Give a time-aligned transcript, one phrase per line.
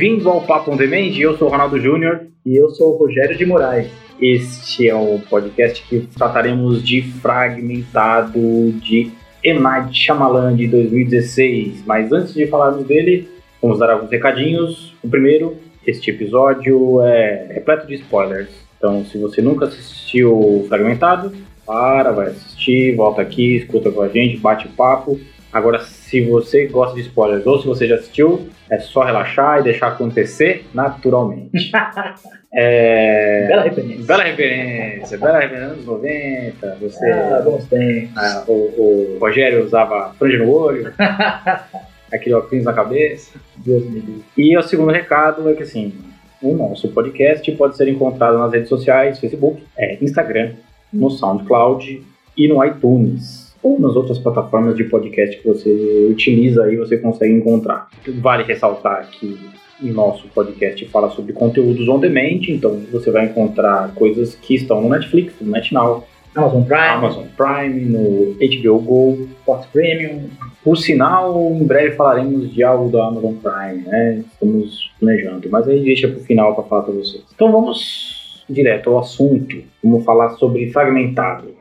[0.00, 2.22] Bem-vindo ao Papo on Demand, eu sou o Ronaldo Júnior.
[2.46, 3.92] E eu sou o Rogério de Moraes.
[4.18, 9.12] Este é um podcast que trataremos de fragmentado de
[9.44, 9.60] M.
[9.60, 11.84] Night Shyamalan de 2016.
[11.84, 13.28] Mas antes de falarmos dele,
[13.60, 14.94] vamos dar alguns recadinhos.
[15.02, 18.48] O primeiro, este episódio é repleto de spoilers.
[18.78, 21.30] Então, se você nunca assistiu Fragmentado,
[21.66, 25.20] para, vai assistir, volta aqui, escuta com a gente, bate papo.
[25.52, 25.80] Agora,
[26.10, 29.88] se você gosta de spoilers ou se você já assistiu, é só relaxar e deixar
[29.88, 31.70] acontecer naturalmente.
[32.52, 33.46] é...
[33.46, 34.04] Bela referência.
[34.04, 36.78] Bela referência, bela referência, anos 90.
[36.80, 37.10] Você...
[37.12, 38.16] Ah, bons tempos.
[38.16, 40.92] Ah, o, o, Rogério usava franja no olho,
[42.12, 43.38] aquele óculos na cabeça.
[43.58, 44.24] Deus me livre.
[44.36, 45.94] E o segundo recado é que, assim,
[46.42, 50.54] o nosso podcast pode ser encontrado nas redes sociais, Facebook, é, Instagram,
[50.92, 52.02] no SoundCloud
[52.36, 57.34] e no iTunes ou nas outras plataformas de podcast que você utiliza aí você consegue
[57.34, 57.88] encontrar.
[58.20, 59.38] Vale ressaltar que
[59.82, 64.82] o nosso podcast fala sobre conteúdos on demand, então você vai encontrar coisas que estão
[64.82, 70.28] no Netflix, no NetNow, Amazon Prime, Amazon Prime, no HBO Go, Sport Premium.
[70.62, 74.22] Por sinal, em breve falaremos de algo da Amazon Prime, né?
[74.32, 77.24] Estamos planejando, mas aí deixa para o final para falar para vocês.
[77.34, 79.56] Então vamos direto ao assunto.
[79.82, 81.54] Vamos falar sobre fragmentado.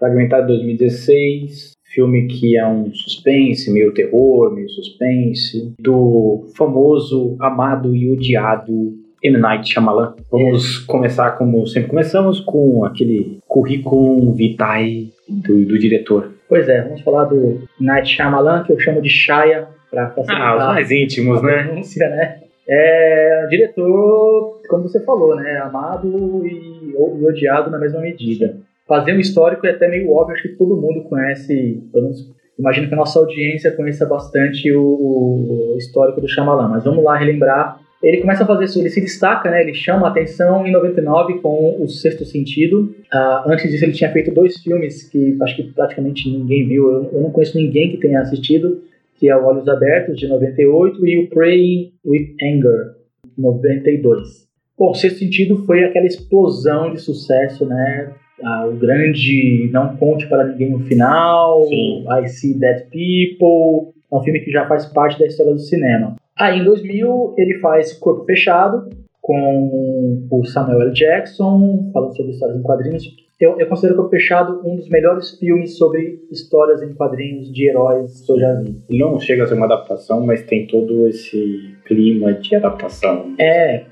[0.00, 8.10] Fragmentado 2016, filme que é um suspense, meio terror, meio suspense, do famoso, amado e
[8.10, 9.36] odiado M.
[9.36, 10.14] Night Shyamalan.
[10.32, 16.32] Vamos começar como sempre começamos, com aquele currículo vitae do, do diretor.
[16.48, 20.40] Pois é, vamos falar do Night Shyamalan, que eu chamo de Shaya, para facilitar.
[20.40, 21.64] Ah, os mais íntimos, né?
[21.64, 22.40] Pronúncia, né?
[22.66, 25.58] É diretor, como você falou, né?
[25.58, 28.56] Amado e, e odiado na mesma medida
[28.90, 32.28] fazer um histórico é até meio óbvio, acho que todo mundo conhece, pelo menos
[32.58, 37.16] imagino que a nossa audiência conheça bastante o, o histórico do Shyamalan, mas vamos lá
[37.16, 37.80] relembrar.
[38.02, 41.34] Ele começa a fazer isso, ele se destaca, né, ele chama a atenção em 99
[41.34, 42.92] com O Sexto Sentido.
[43.14, 47.10] Uh, antes disso ele tinha feito dois filmes que acho que praticamente ninguém viu, eu,
[47.12, 48.82] eu não conheço ninguém que tenha assistido,
[49.20, 52.96] que é o Olhos Abertos, de 98, e o Praying with Anger,
[53.38, 54.48] 92.
[54.76, 58.14] Bom, o Sexto Sentido foi aquela explosão de sucesso, né?
[58.42, 62.04] Ah, o grande Não Conte para Ninguém no Final, Sim.
[62.08, 66.16] I See Dead People, é um filme que já faz parte da história do cinema.
[66.38, 68.88] Aí em 2000 ele faz Corpo Fechado
[69.20, 70.92] com o Samuel L.
[70.92, 73.04] Jackson, falando sobre histórias em quadrinhos.
[73.38, 78.20] Eu, eu considero Corpo Fechado um dos melhores filmes sobre histórias em quadrinhos de heróis
[78.20, 78.76] que eu já vi.
[78.90, 83.34] Não chega a ser uma adaptação, mas tem todo esse clima de adaptação.
[83.36, 83.82] É,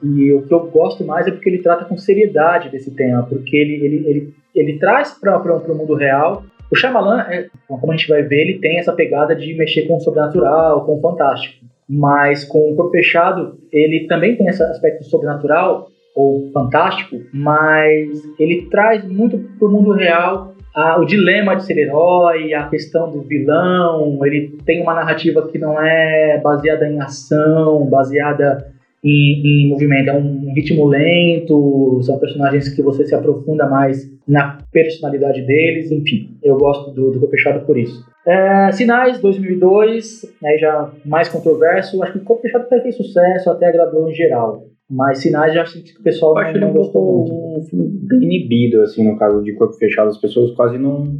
[0.00, 3.56] e o que eu gosto mais é porque ele trata com seriedade desse tema, porque
[3.56, 6.44] ele, ele, ele, ele traz para o mundo real.
[6.70, 9.96] O Shyamalan, é, como a gente vai ver, ele tem essa pegada de mexer com
[9.96, 11.66] o sobrenatural, com o fantástico.
[11.88, 18.08] Mas com o Corpo Fechado, ele também tem esse aspecto sobrenatural, ou fantástico, mas
[18.38, 23.10] ele traz muito para o mundo real a, o dilema de ser herói, a questão
[23.10, 24.24] do vilão.
[24.24, 28.72] Ele tem uma narrativa que não é baseada em ação, baseada
[29.02, 32.00] em, em movimento, é um ritmo lento.
[32.02, 35.90] São personagens que você se aprofunda mais na personalidade deles.
[35.90, 38.06] Enfim, eu gosto do, do Fechado por isso.
[38.24, 42.00] É, Sinais 2002, aí já mais controverso.
[42.04, 44.64] Acho que o Fechado fez sucesso, até agradou em geral.
[44.90, 47.76] Mas sinais já senti que o pessoal eu acho não, não gostou muito.
[47.76, 50.08] um bem inibido, assim, no caso de corpo fechado.
[50.08, 51.14] As pessoas quase não.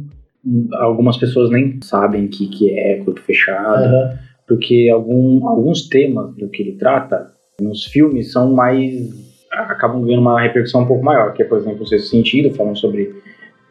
[0.73, 3.93] Algumas pessoas nem sabem o que, que é corpo fechado.
[3.93, 4.17] Uhum.
[4.47, 7.27] Porque algum, alguns temas do que ele trata
[7.61, 9.07] nos filmes são mais.
[9.51, 11.33] acabam ganhando uma repercussão um pouco maior.
[11.33, 13.13] Que é, por exemplo, o Sexto Sentido, falando sobre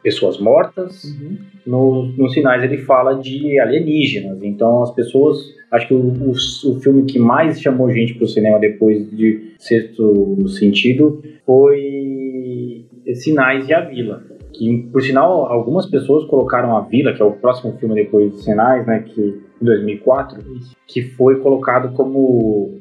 [0.08, 1.04] pessoas mortas.
[1.04, 1.36] Uhum.
[1.66, 4.42] Nos, nos sinais ele fala de alienígenas.
[4.42, 8.28] Então as pessoas Acho que o, o, o filme que mais chamou gente para o
[8.28, 14.22] cinema depois de Sexto Sentido foi Sinais e a Vila.
[14.52, 18.42] Que, por sinal, algumas pessoas colocaram a Vila, que é o próximo filme depois de
[18.42, 19.20] Sinais, né, que
[19.60, 20.42] em 2004,
[20.86, 22.78] que foi colocado como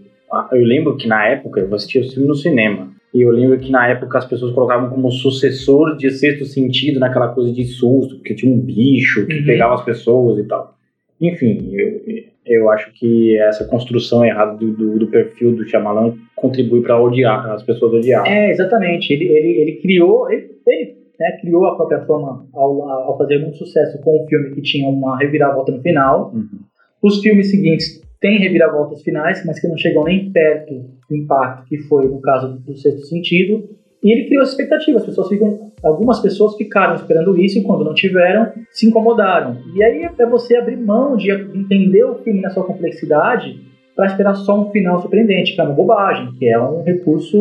[0.52, 2.90] eu lembro que na época eu assistia o filme no cinema.
[3.14, 7.30] E eu lembro que na época as pessoas colocavam como sucessor de sexto sentido naquela
[7.30, 9.46] coisa de susto, porque tinha um bicho que uhum.
[9.46, 10.76] pegava as pessoas e tal.
[11.20, 12.02] Enfim, eu,
[12.46, 17.50] eu acho que essa construção errada do, do, do perfil do Shyamalan contribui para odiar,
[17.50, 18.26] as pessoas odiar.
[18.28, 19.12] É, exatamente.
[19.12, 23.58] Ele, ele, ele criou, ele, ele né, criou a própria fama ao, ao fazer muito
[23.58, 26.32] sucesso com um filme que tinha uma reviravolta no final.
[26.34, 26.60] Uhum.
[27.02, 30.74] Os filmes seguintes têm reviravoltas finais, mas que não chegam nem perto
[31.10, 33.70] do impacto que foi no caso do Sexto Sentido.
[34.04, 34.98] E ele criou essa expectativa.
[34.98, 39.58] As pessoas ficam, algumas pessoas ficaram esperando isso e quando não tiveram, se incomodaram.
[39.76, 43.60] E aí é você abrir mão de entender o filme na sua complexidade
[43.96, 47.38] para esperar só um final surpreendente, que é uma bobagem, que é um recurso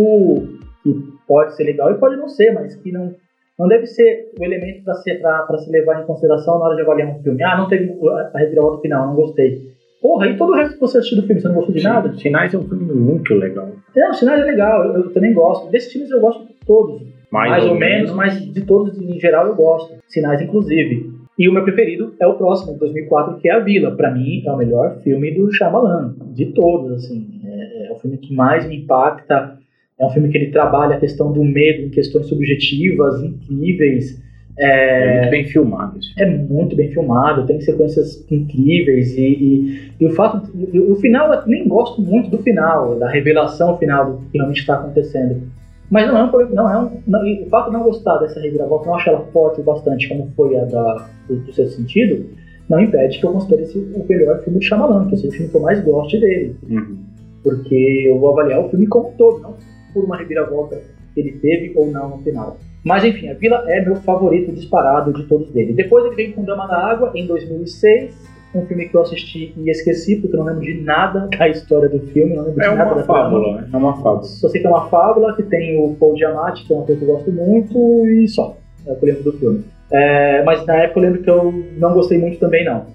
[0.83, 0.95] que
[1.29, 3.15] pode ser legal e pode não ser, mas que não,
[3.59, 5.21] não deve ser o elemento para se,
[5.65, 7.43] se levar em consideração na hora de avaliar um filme.
[7.43, 7.93] Ah, não teve
[8.35, 9.76] a reviravolta final, não gostei.
[10.01, 11.89] Porra, e todo o resto que você assistiu do filme, você não gostou de Sim,
[11.89, 12.13] nada?
[12.17, 13.73] Sinais é um filme muito legal.
[13.97, 15.71] É, o Sinais é legal, eu, eu também gosto.
[15.71, 17.03] Desses filmes eu gosto de todos.
[17.31, 19.95] Mais, mais ou, ou menos, menos, mas de todos em geral eu gosto.
[20.07, 21.17] Sinais, inclusive.
[21.39, 23.95] E o meu preferido é o próximo, de 2004, que é A Vila.
[23.95, 27.41] Para mim, é o melhor filme do Shyamalan, de todos, assim.
[27.45, 29.59] É, é, o filme que mais me impacta.
[29.99, 34.23] É um filme que ele trabalha a questão do medo em questões subjetivas, incríveis.
[34.59, 35.99] É, é muito bem filmado.
[35.99, 36.15] Isso.
[36.19, 39.17] É muito bem filmado, tem sequências incríveis.
[39.17, 40.51] E, e, e o fato.
[40.55, 44.61] E, o final, eu nem gosto muito do final, da revelação final do que realmente
[44.61, 45.43] está acontecendo.
[45.91, 48.87] Mas não é um não é um, não, o fato de não gostar dessa reviravolta,
[48.87, 52.27] não achar ela forte o bastante, como foi a da, do, do seu sentido,
[52.69, 55.49] não impede que eu considere esse o melhor filme de Shyamalan, que é o filme
[55.49, 56.57] que eu mais gosto dele.
[56.69, 56.99] Uhum.
[57.41, 59.55] Porque eu vou avaliar o filme como um todo, não
[59.95, 60.83] por uma reviravolta
[61.15, 62.59] que ele teve ou não no final.
[62.87, 65.73] Mas enfim, a Vila é meu favorito disparado de todos dele.
[65.73, 68.15] Depois ele veio com Dama da Água em 2006,
[68.55, 71.89] um filme que eu assisti e esqueci, porque eu não lembro de nada da história
[71.89, 73.69] do filme, não lembro é de nada da fábula, né?
[73.73, 74.23] É uma fábula.
[74.23, 76.97] Só sei que é uma fábula, que tem o Paul Giamatti, que é um ator
[76.97, 78.57] que eu gosto muito, e só.
[78.87, 79.65] É o que eu lembro do filme.
[79.91, 82.87] É, mas na época eu lembro que eu não gostei muito também, não.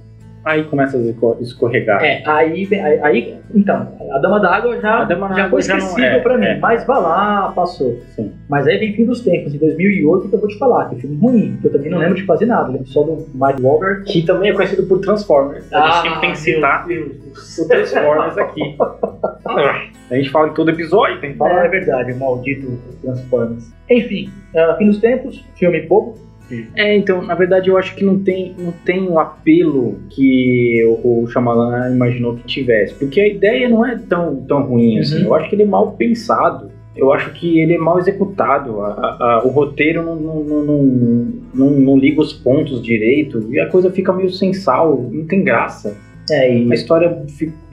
[0.43, 2.03] Aí começa a escorregar.
[2.03, 6.45] É, aí, aí, aí então, a Dama d'Água já, já foi esquecível é, pra mim,
[6.45, 6.57] é.
[6.57, 7.99] mas vá lá, passou.
[8.15, 8.31] Sim.
[8.49, 10.99] Mas aí vem Fim dos Tempos, em 2008, que eu vou te falar, que é
[10.99, 14.03] filme ruim, que eu também não lembro de fazer nada, lembro só do Mike Wahlberg.
[14.05, 15.71] Que também é conhecido por Transformers.
[15.71, 18.77] A gente ah, tem que citar o Transformers aqui.
[20.09, 21.63] a gente fala em todo episódio, tem que falar.
[21.63, 23.71] É, é verdade, o maldito Transformers.
[23.89, 26.15] Enfim, uh, Fim dos Tempos, filme bobo,
[26.75, 31.24] é, então, na verdade, eu acho que não tem, não tem o apelo que o,
[31.24, 32.94] o Shyamalan imaginou que tivesse.
[32.95, 35.19] Porque a ideia não é tão, tão ruim assim.
[35.19, 35.25] Uhum.
[35.25, 36.71] Eu acho que ele é mal pensado.
[36.95, 38.81] Eu acho que ele é mal executado.
[38.81, 40.83] A, a, o roteiro não, não, não,
[41.53, 45.44] não, não liga os pontos direito e a coisa fica meio sem sal, não tem
[45.44, 45.95] graça.
[46.30, 46.71] É, e...
[46.71, 47.25] A história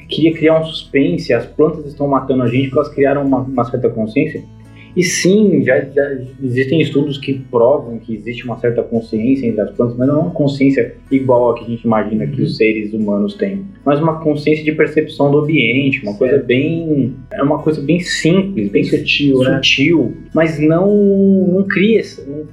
[0.08, 3.64] queria criar um suspense, as plantas estão matando a gente porque elas criaram uma, uma
[3.64, 4.42] certa consciência.
[4.96, 9.70] E sim, já, já, existem estudos que provam que existe uma certa consciência entre as
[9.70, 12.92] plantas, mas não é uma consciência igual a que a gente imagina que os seres
[12.92, 17.80] humanos têm, mas uma consciência de percepção do ambiente, uma coisa bem é uma coisa
[17.80, 19.56] bem simples, bem sutil, né?
[19.56, 22.00] sutil, mas não não cria,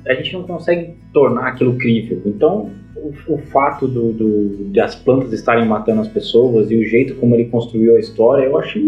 [0.08, 2.22] a gente não consegue tornar aquilo crível.
[2.26, 6.86] Então o, o fato do, do, de as plantas estarem matando as pessoas e o
[6.86, 8.80] jeito como ele construiu a história, eu acho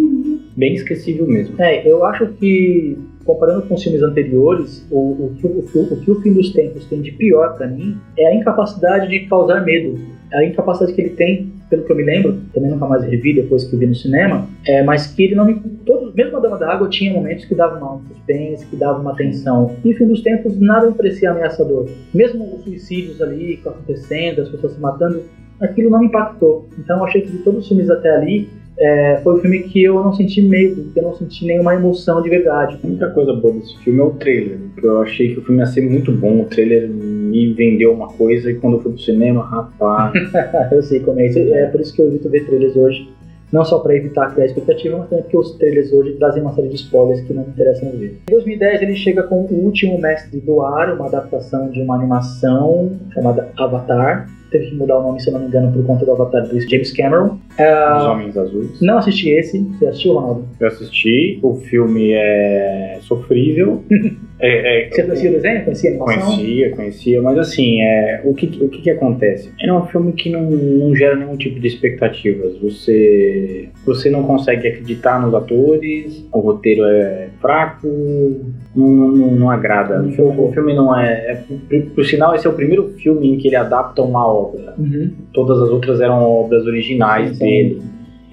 [0.55, 1.55] bem esquecível mesmo.
[1.61, 6.21] É, eu acho que comparando com os filmes anteriores, o, o, o, o que o
[6.21, 9.99] Fim dos Tempos tem de pior para mim é a incapacidade de causar medo.
[10.33, 13.65] A incapacidade que ele tem, pelo que eu me lembro, também nunca mais revi depois
[13.65, 15.55] que vi no cinema, é, mas que ele não me.
[15.85, 19.15] Todos, mesmo a Dama da Água tinha momentos que dava uma suspense, que dava uma
[19.15, 19.75] tensão.
[19.85, 21.87] E Fim dos Tempos nada me parecia ameaçador.
[22.13, 25.23] Mesmo os suicídios ali acontecendo, as pessoas se matando,
[25.61, 26.67] aquilo não me impactou.
[26.77, 29.83] Então eu achei que de todos os filmes até ali, é, foi um filme que
[29.83, 32.77] eu não senti medo, que eu não senti nenhuma emoção de verdade.
[32.83, 35.61] A única coisa boa desse filme é o trailer, porque eu achei que o filme
[35.61, 39.01] ia ser muito bom, o trailer me vendeu uma coisa e quando eu fui pro
[39.01, 40.13] cinema, rapaz...
[40.71, 43.09] eu sei como é isso, é por isso que eu evito ver trailers hoje,
[43.51, 46.67] não só para evitar criar expectativa, mas também porque os trailers hoje trazem uma série
[46.67, 48.19] de spoilers que não me interessam ver.
[48.29, 52.91] Em 2010 ele chega com O Último Mestre do Ar, uma adaptação de uma animação
[53.13, 56.11] chamada Avatar, teve que mudar o nome, se eu não me engano, por conta do
[56.11, 57.37] avatar do James Cameron.
[57.59, 58.81] Uh, Os Homens Azuis.
[58.81, 59.59] Não assisti esse.
[59.63, 60.47] Você assistiu, Ronaldo?
[60.59, 61.39] Eu assisti.
[61.41, 63.83] O filme é sofrível.
[64.39, 65.63] é, é, Você conhecia o desenho?
[65.63, 66.35] Conhecia a animação?
[66.35, 67.21] Conhecia, conhecia.
[67.21, 69.51] Mas assim, é, o, que, o que, que acontece?
[69.59, 72.57] É um filme que não, não gera nenhum tipo de expectativas.
[72.59, 77.87] Você, você não consegue acreditar nos atores, o roteiro é fraco,
[78.75, 80.03] não, não, não agrada.
[80.03, 81.79] O filme, o filme não é, é.
[81.81, 84.75] Por sinal, esse é o primeiro filme em que ele adapta uma obra.
[84.77, 85.11] Uhum.
[85.33, 87.81] Todas as outras eram obras originais sim, dele.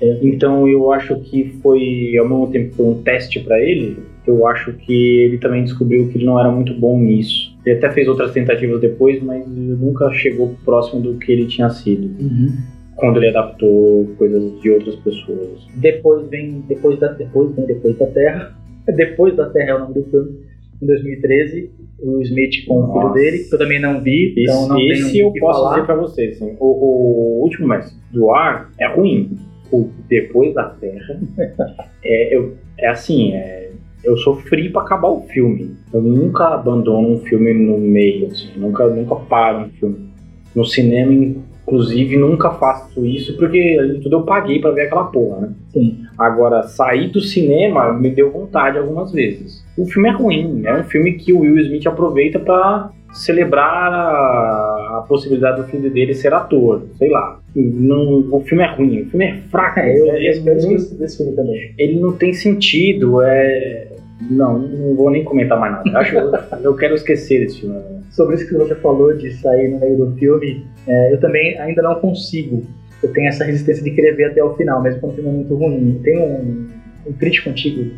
[0.03, 0.19] É.
[0.23, 3.97] Então eu acho que foi, ao mesmo tempo, foi um teste para ele.
[4.27, 7.57] Eu acho que ele também descobriu que ele não era muito bom nisso.
[7.65, 12.11] Ele até fez outras tentativas depois, mas nunca chegou próximo do que ele tinha sido.
[12.21, 15.67] Uhum quando ele adaptou coisas de outras pessoas.
[15.77, 18.57] Depois vem depois da depois vem depois da Terra.
[18.87, 20.41] Depois da Terra é o nome do filme.
[20.83, 21.71] Em 2013,
[22.03, 22.93] o Smith com Nossa.
[22.93, 25.61] o filho dele, que eu também não vi, esse, então não esse tenho eu posso
[25.61, 25.75] falar.
[25.75, 29.39] dizer para vocês, assim, o, o, último mestre do ar é ruim.
[29.73, 31.19] O depois da Terra
[32.05, 33.64] é, eu, é assim, é,
[34.05, 35.77] eu sofri para acabar o filme.
[35.93, 40.09] Eu nunca abandono um filme no meio, assim, nunca, nunca paro um filme.
[40.55, 45.05] No cinema, inclusive, nunca faço isso porque além de tudo eu paguei para ver aquela
[45.05, 45.55] porra, né?
[45.73, 46.05] Sim.
[46.19, 49.65] Agora, sair do cinema me deu vontade algumas vezes.
[49.77, 54.74] O filme é ruim, é um filme que o Will Smith aproveita para celebrar a,
[54.99, 57.41] a, possibilidade do filho dele ser ator, sei lá.
[57.55, 59.81] Não, o filme é ruim, o filme é fraco.
[59.81, 61.75] É, eu, é, é muito, desse filme também.
[61.79, 63.89] Ele não tem sentido, é.
[64.31, 65.99] Não, não vou nem comentar mais nada.
[65.99, 66.33] Acho, eu,
[66.63, 67.77] eu quero esquecer desse filme.
[68.11, 71.83] Sobre isso que você falou de sair no meio do filme, é, eu também ainda
[71.83, 72.63] não consigo.
[73.03, 75.33] Eu tenho essa resistência de querer ver até o final, mesmo quando o filme é
[75.33, 76.01] muito ruim.
[76.03, 76.69] Tem um,
[77.07, 77.91] um crítico antigo,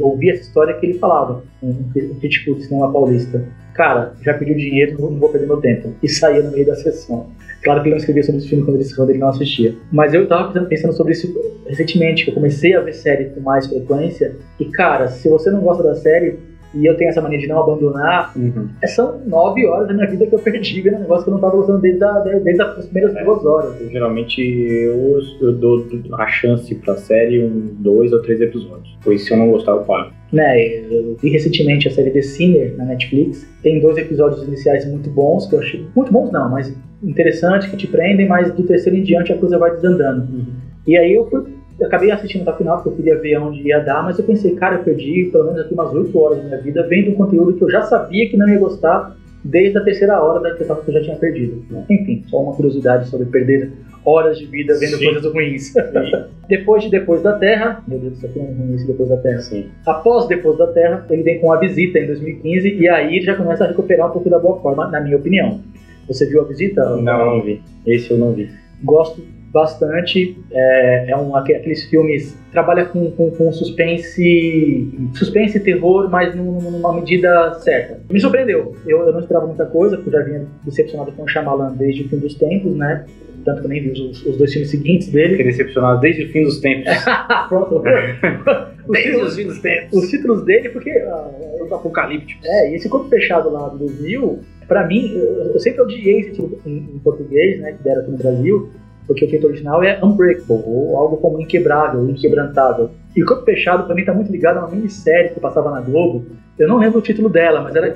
[0.00, 3.44] ouvi essa história que ele falava, um, um crítico de cinema paulista
[3.76, 5.92] cara, já pediu dinheiro, não vou perder meu tempo.
[6.02, 7.26] E saía no meio da sessão.
[7.62, 9.74] Claro que ele não escrevia sobre esse filme quando ele, quando ele não assistia.
[9.92, 11.34] Mas eu tava pensando sobre isso
[11.66, 14.36] recentemente, que eu comecei a ver série com mais frequência.
[14.58, 16.38] E, cara, se você não gosta da série,
[16.74, 18.68] e eu tenho essa mania de não abandonar, uhum.
[18.82, 21.32] É, são nove horas da minha vida que eu perdi vendo um negócio que eu
[21.32, 23.80] não estava gostando desde, a, desde as primeiras é, duas horas.
[23.80, 25.86] Eu, geralmente eu, eu dou
[26.18, 28.96] a chance pra série um, dois ou três episódios.
[29.02, 30.12] Pois se eu não gostar, eu paro.
[30.32, 33.46] Né, eu vi recentemente a série The Sinner na Netflix.
[33.62, 35.86] Tem dois episódios iniciais muito bons, que eu achei.
[35.94, 39.56] Muito bons não, mas interessantes, que te prendem, mas do terceiro em diante a coisa
[39.56, 40.22] vai desandando.
[40.22, 40.46] Uhum.
[40.86, 41.44] E aí eu fui
[41.78, 44.24] eu acabei assistindo até o final, porque eu queria ver onde ia dar, mas eu
[44.24, 47.14] pensei, cara, eu perdi pelo menos aqui umas 8 horas da minha vida vendo um
[47.14, 49.14] conteúdo que eu já sabia que não ia gostar
[49.46, 51.64] desde a terceira hora da que eu já tinha perdido.
[51.70, 51.84] Né?
[51.88, 53.72] Enfim, só uma curiosidade sobre perder
[54.04, 55.04] horas de vida vendo Sim.
[55.04, 55.74] coisas ruins.
[56.48, 59.38] depois de Depois da Terra, meu Deus do céu, como ruim esse Depois da Terra.
[59.40, 59.66] Sim.
[59.86, 63.36] Após Depois da Terra, ele vem com a visita em 2015 e aí ele já
[63.36, 65.60] começa a recuperar um pouco da boa forma, na minha opinião.
[66.08, 66.96] Você viu a visita?
[66.96, 67.60] Não, não vi.
[67.86, 68.50] Esse eu não vi.
[68.82, 69.22] Gosto
[69.56, 70.36] bastante.
[70.52, 76.92] É, é um, aqueles filmes trabalha com, com, com, suspense, suspense e terror, mas numa
[76.92, 77.98] medida certa.
[78.10, 78.76] Me surpreendeu.
[78.86, 82.02] Eu, eu não esperava muita coisa, porque eu já vinha decepcionado com o Shyamalan desde
[82.02, 83.06] o fim dos tempos, né?
[83.44, 85.30] Tanto que eu nem vi os, os dois filmes seguintes dele.
[85.30, 86.92] Fiquei decepcionado desde o fim dos tempos.
[87.48, 87.82] Pronto.
[88.90, 90.04] desde os fins dos tempos.
[90.04, 90.90] Os títulos dele, porque...
[90.90, 92.44] Uh, os apocalípticos.
[92.44, 96.30] É, e esse corpo fechado lá do 2000, pra mim, eu, eu sempre odiei esse
[96.30, 98.70] título em, em português, né, que deram aqui no Brasil,
[99.06, 102.90] porque o título original é Unbreakable, ou algo como inquebrável, inquebrantável.
[103.14, 106.26] E o Corpo Fechado também está muito ligado a uma minissérie que passava na Globo.
[106.58, 107.94] Eu não lembro o título dela, mas era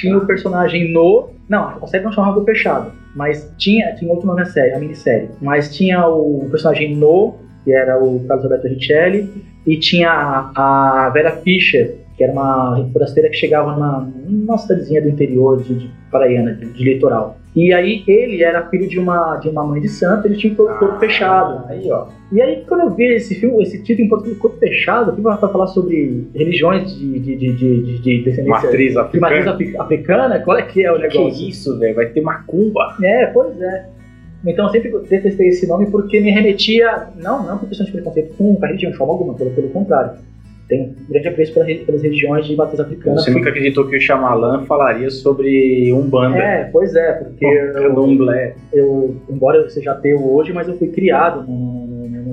[0.00, 1.30] tinha o personagem No.
[1.48, 4.78] Não, a série não chamava Corpo Fechado, mas tinha, tinha outro nome a série, a
[4.78, 5.30] minissérie.
[5.40, 9.30] Mas tinha o personagem No, que era o Carlos Alberto Richelli,
[9.66, 15.00] e tinha a, a Vera Fischer, que era uma forasteira que chegava numa, numa cidadezinha
[15.00, 17.39] do interior de, de Paraiana, de, de litoral.
[17.54, 20.56] E aí ele era filho de uma, de uma mãe de santo, ele tinha o
[20.56, 21.64] corpo ah, fechado.
[21.68, 22.06] Aí, ó.
[22.30, 25.36] E aí, quando eu vi esse filme, esse título em português, Corpo Fechado, que vai
[25.36, 28.44] falar sobre religiões de, de, de, de, de descendência...
[28.44, 29.44] Matriz africana.
[29.44, 30.38] Matriz africana?
[30.38, 31.36] Qual é que é o negócio?
[31.36, 31.96] Que isso, velho?
[31.96, 32.96] Vai ter macumba.
[33.02, 33.88] É, pois é.
[34.46, 38.34] Então eu sempre detestei esse nome porque me remetia, não, não por questão de preconceito
[38.36, 40.12] com religião de forma alguma, pelo, pelo contrário
[40.70, 43.18] tem um grande apreço pelas regiões de matriz africana.
[43.18, 46.38] Você nunca acreditou que o Shyamalan falaria sobre Umbanda?
[46.38, 48.30] É, pois é, porque eu,
[48.72, 51.80] eu, embora eu seja ateu hoje, mas eu fui criado no,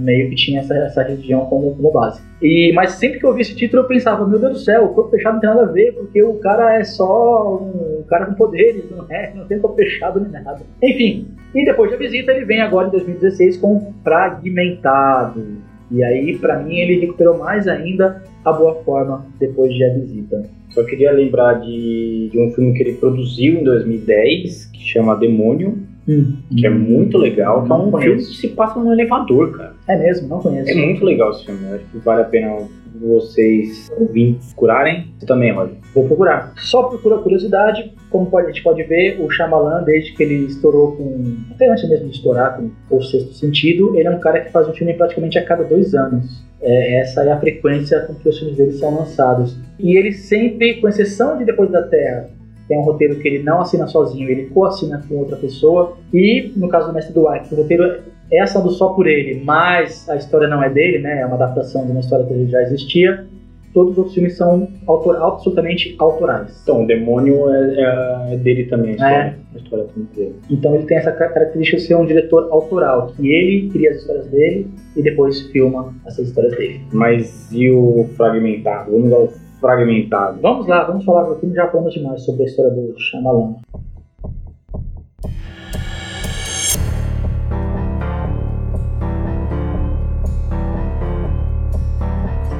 [0.07, 2.21] meio que tinha essa, essa religião como, como base.
[2.41, 4.93] E, mas sempre que eu vi esse título eu pensava, meu Deus do céu, o
[4.93, 8.33] corpo fechado não tem nada a ver, porque o cara é só um cara com
[8.35, 9.33] poderes, não é?
[9.35, 10.61] Não tem corpo fechado nem nada.
[10.81, 16.61] Enfim, e depois da visita ele vem agora em 2016 com Fragmentado e aí, para
[16.61, 20.49] mim, ele recuperou mais ainda a boa forma depois de A Visita.
[20.69, 25.77] Só queria lembrar de, de um filme que ele produziu em 2010, que chama Demônio,
[26.07, 28.09] hum, que é muito legal, que é um conheço.
[28.09, 29.73] filme que se passa no elevador, cara.
[29.87, 30.27] É mesmo?
[30.27, 30.69] Não conheço.
[30.69, 32.57] É muito legal esse filme, acho que vale a pena
[33.01, 35.13] vocês ouvintes procurarem.
[35.17, 35.75] Você também, Roger?
[35.93, 36.53] Vou procurar.
[36.57, 40.95] Só procura curiosidade, como pode, a gente pode ver, o Shyamalan, desde que ele estourou
[40.95, 41.35] com.
[41.51, 44.67] Até antes mesmo de estourar com O Sexto Sentido, ele é um cara que faz
[44.67, 46.43] um filme praticamente a cada dois anos.
[46.61, 49.57] É, essa é a frequência com que os filmes dele são lançados.
[49.79, 52.29] E ele sempre, com exceção de Depois da Terra,
[52.67, 55.97] tem um roteiro que ele não assina sozinho, ele co-assina com outra pessoa.
[56.13, 58.01] E no caso do Mestre do Ar, o roteiro
[58.31, 61.21] é assado só por ele, mas a história não é dele, né?
[61.21, 63.25] É uma adaptação de uma história que já existia.
[63.73, 66.59] Todos os outros filmes são autor, absolutamente autorais.
[66.63, 69.35] Então, o demônio é, é dele também, a história, é.
[69.53, 70.35] a história é dele.
[70.49, 74.27] Então ele tem essa característica de ser um diretor autoral, que ele cria as histórias
[74.27, 76.81] dele e depois filma essas histórias dele.
[76.91, 78.91] Mas e o fragmentado?
[78.91, 79.27] Vamos ao
[79.59, 80.39] fragmentado.
[80.41, 83.57] Vamos lá, vamos falar do filme, já falamos demais sobre a história do Shyamalan.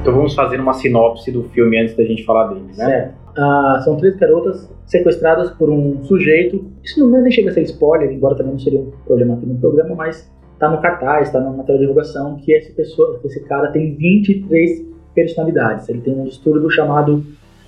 [0.08, 2.86] Então vamos fazer uma sinopse do filme antes da gente falar dele, né?
[2.86, 3.14] Certo.
[3.36, 6.64] Ah, são três garotas sequestradas por um sujeito.
[6.82, 9.56] Isso não nem chega a ser spoiler, embora também não seria um problema aqui no
[9.56, 13.68] programa, mas tá no cartaz, tá na matéria de divulgação, que esse, pessoa, esse cara
[13.70, 15.86] tem 23 personalidades.
[15.90, 17.22] Ele tem um distúrbio chamado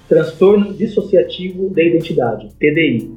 [0.09, 3.12] transtorno dissociativo da identidade, TDI.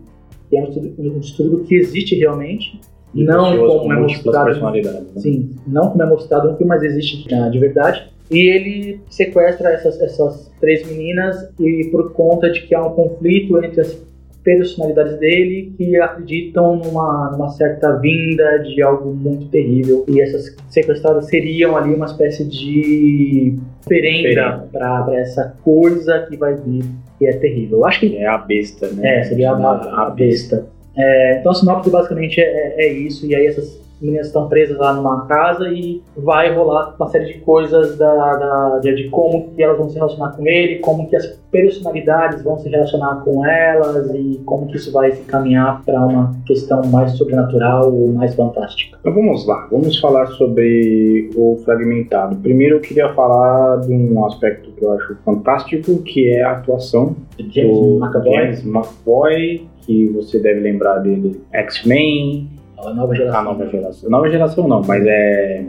[0.50, 2.77] Que é um distúrbio que existe realmente,
[3.15, 4.60] e não como é mostrado.
[4.60, 5.06] Né?
[5.15, 8.12] Sim, não como é mostrado no filme, mas existe de verdade.
[8.32, 13.63] E ele sequestra essas, essas três meninas e por conta de que há um conflito
[13.63, 14.01] entre as
[14.44, 20.06] personalidades dele que acreditam numa, numa certa vinda de algo muito terrível.
[20.08, 26.84] E essas sequestradas seriam ali uma espécie de oferenda para essa coisa que vai vir,
[27.18, 27.80] que é terrível.
[27.80, 28.18] Eu acho que.
[28.18, 29.20] É a besta, né?
[29.20, 30.68] É, seria a, a, a besta.
[30.96, 34.78] É, então a sinopse basicamente é, é, é isso, e aí essas meninas estão presas
[34.78, 39.64] lá numa casa e vai rolar uma série de coisas da, da, de, como que
[39.64, 44.10] elas vão se relacionar com ele, como que as personalidades vão se relacionar com elas
[44.14, 48.98] e como que isso vai se caminhar para uma questão mais sobrenatural ou mais fantástica.
[49.00, 52.36] Então vamos lá, vamos falar sobre o fragmentado.
[52.38, 57.16] Primeiro eu queria falar de um aspecto que eu acho fantástico, que é a atuação
[57.38, 58.34] James do McAvoy.
[58.34, 62.50] James McAvoy, que você deve lembrar dele X-Men,
[62.88, 63.40] a nova geração.
[63.40, 64.10] A nova geração.
[64.10, 65.66] Nova geração não, mas é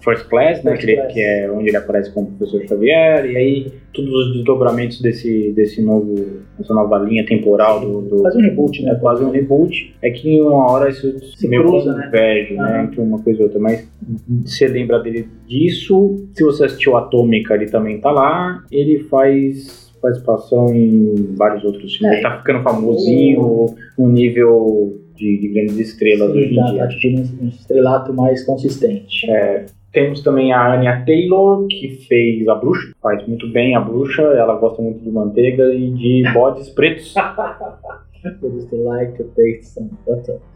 [0.00, 0.76] First Class, né?
[0.76, 1.12] que, Class.
[1.12, 5.82] que, é onde ele aparece como professor Xavier, e aí todos os desdobramentos desse, desse
[5.82, 6.14] novo,
[6.58, 8.92] essa nova linha temporal do, do Quase um reboot, né?
[8.92, 9.94] É quase um reboot.
[10.02, 12.04] É que em uma hora isso se cruza, né?
[12.06, 12.84] Converge, né?
[12.84, 13.58] Entre uma coisa e outra.
[13.58, 13.88] Mas
[14.44, 16.28] você lembra dele disso.
[16.32, 18.62] Se você assistiu Atômica, ele também tá lá.
[18.70, 22.16] Ele faz participação em vários outros filmes.
[22.16, 22.20] É.
[22.20, 26.84] Ele tá ficando famosinho no nível de, de grandes estrelas Sim, hoje em tá, dia.
[26.84, 29.30] Atingindo um estrelato mais consistente.
[29.30, 34.22] É, temos também a Anya Taylor, que fez a bruxa, faz muito bem a bruxa,
[34.22, 37.14] ela gosta muito de manteiga e de bodes pretos.
[38.72, 39.80] like taste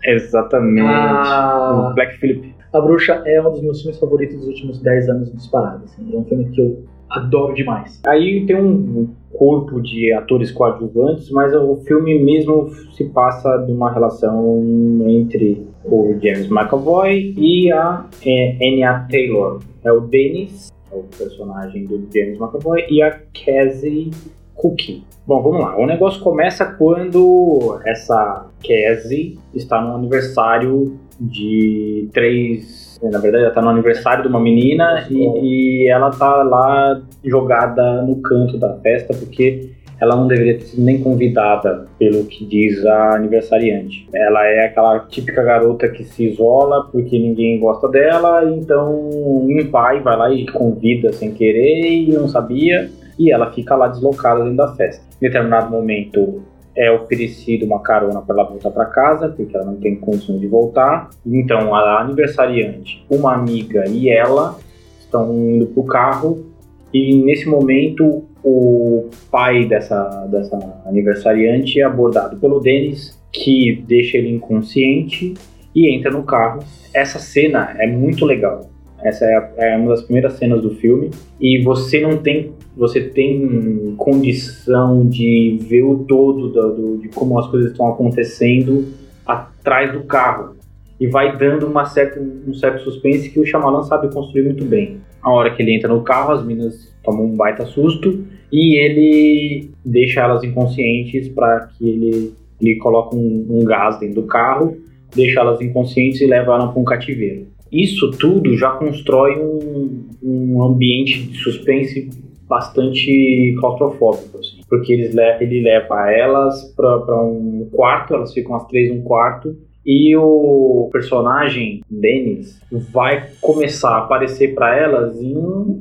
[0.04, 0.86] Exatamente.
[0.86, 2.54] Ah, o Black Phillip.
[2.72, 5.84] A Bruxa é um dos meus filmes favoritos dos últimos 10 anos disparado.
[5.84, 6.14] Assim.
[6.14, 8.00] É um filme que eu adoro demais.
[8.06, 13.92] Aí tem um corpo de atores coadjuvantes, mas o filme mesmo se passa de uma
[13.92, 14.62] relação
[15.08, 19.60] entre o James McAvoy e a é, Anya Taylor.
[19.84, 24.10] É o Dennis, é o personagem do James McAvoy, e a Cassie
[24.54, 25.02] Cookie.
[25.26, 25.76] Bom, vamos lá.
[25.78, 33.60] O negócio começa quando essa Cassie está no aniversário de três na verdade, ela tá
[33.60, 39.14] no aniversário de uma menina e, e, ela tá lá jogada no canto da festa
[39.14, 44.08] porque ela não deveria ter sido nem convidada, pelo que diz a aniversariante.
[44.12, 50.00] Ela é aquela típica garota que se isola porque ninguém gosta dela, então um pai
[50.00, 54.56] vai lá e convida sem querer e não sabia, e ela fica lá deslocada dentro
[54.56, 55.04] da festa.
[55.20, 56.42] Em determinado momento,
[56.76, 60.46] é oferecido uma carona para ela voltar para casa, porque ela não tem condições de
[60.46, 61.10] voltar.
[61.26, 64.58] Então, a aniversariante, uma amiga e ela
[65.00, 66.52] estão indo para o carro
[66.92, 74.34] e nesse momento o pai dessa, dessa aniversariante é abordado pelo Denis, que deixa ele
[74.34, 75.34] inconsciente
[75.74, 76.62] e entra no carro.
[76.92, 78.68] Essa cena é muito legal.
[79.02, 83.94] Essa é, é uma das primeiras cenas do filme e você não tem você tem
[83.96, 88.86] condição de ver o todo do, do, de como as coisas estão acontecendo
[89.26, 90.56] atrás do carro
[90.98, 94.98] e vai dando uma certa, um certo suspense que o Shyamalan sabe construir muito bem.
[95.20, 99.70] A hora que ele entra no carro, as minas tomam um baita susto e ele
[99.84, 104.76] deixa elas inconscientes para que ele, ele coloque um, um gás dentro do carro,
[105.14, 107.46] deixa elas inconscientes e leva elas para um cativeiro.
[107.70, 112.10] Isso tudo já constrói um, um ambiente de suspense
[112.52, 118.66] bastante claustrofóbico, assim, porque eles le ele leva elas para um quarto, elas ficam as
[118.66, 122.60] três num quarto, e o personagem Dennis
[122.92, 125.34] vai começar a aparecer para elas em,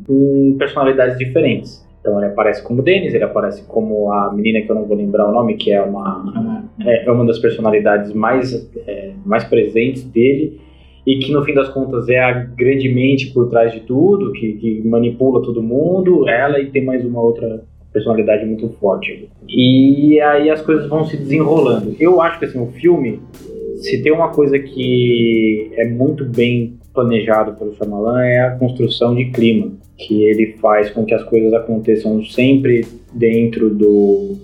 [0.10, 1.86] em, personalidades diferentes.
[2.00, 5.28] Então ele aparece como Dennis, ele aparece como a menina que eu não vou lembrar
[5.28, 10.62] o nome, que é uma, é, é uma das personalidades mais, é, mais presentes dele
[11.06, 14.54] e que no fim das contas é a grande mente por trás de tudo, que,
[14.54, 19.30] que manipula todo mundo, ela e tem mais uma outra personalidade muito forte.
[19.48, 21.96] E aí as coisas vão se desenrolando.
[22.00, 23.20] Eu acho que assim, o filme,
[23.78, 29.26] se tem uma coisa que é muito bem planejado pelo Shyamalan é a construção de
[29.26, 34.38] clima, que ele faz com que as coisas aconteçam sempre dentro do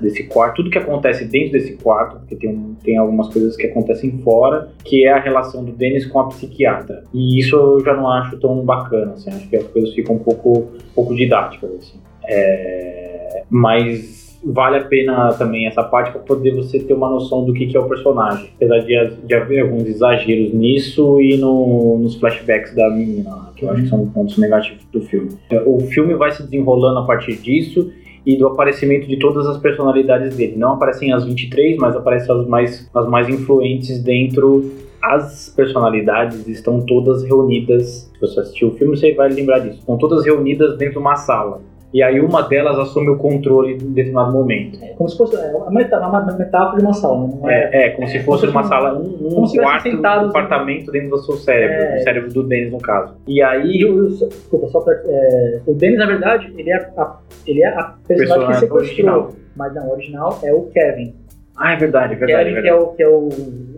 [0.00, 4.18] desse quarto, tudo que acontece dentro desse quarto, porque tem, tem algumas coisas que acontecem
[4.18, 7.04] fora, que é a relação do Dennis com a psiquiatra.
[7.14, 10.18] E isso eu já não acho tão bacana, assim, acho que as coisas ficam um
[10.18, 11.98] pouco, um pouco didáticas, assim.
[12.24, 17.52] É, mas vale a pena também essa parte para poder você ter uma noção do
[17.52, 18.50] que, que é o personagem.
[18.56, 23.70] Apesar de, de haver alguns exageros nisso e no, nos flashbacks da menina, que eu
[23.70, 25.30] acho que são pontos negativos do filme.
[25.66, 27.90] O filme vai se desenrolando a partir disso
[28.28, 30.54] e do aparecimento de todas as personalidades dele.
[30.54, 34.70] Não aparecem as 23, mas aparecem as mais, as mais influentes dentro.
[35.02, 38.12] As personalidades estão todas reunidas.
[38.12, 39.78] Se você assistiu o filme, você vai lembrar disso.
[39.78, 41.62] Estão todas reunidas dentro de uma sala
[41.92, 44.78] e aí uma delas assume o controle em determinado momento.
[44.82, 47.26] É como se fosse é, uma, metáfora de uma sala.
[47.26, 50.28] Não é, é, é como é, se fosse como uma sala, um, um quarto, um
[50.28, 53.14] apartamento dentro do seu cérebro, é, do cérebro do Denis no caso.
[53.26, 53.80] E aí...
[53.80, 57.94] Eu, desculpa, só pra, é, o Denis, na verdade, ele é a, ele é a
[58.06, 58.78] personagem que sequestrou.
[58.78, 59.30] Original.
[59.56, 61.14] Mas não, o original é o Kevin.
[61.56, 62.44] Ah, é verdade, é verdade.
[62.44, 62.62] Kevin é verdade.
[62.62, 63.28] Que, é o, que é o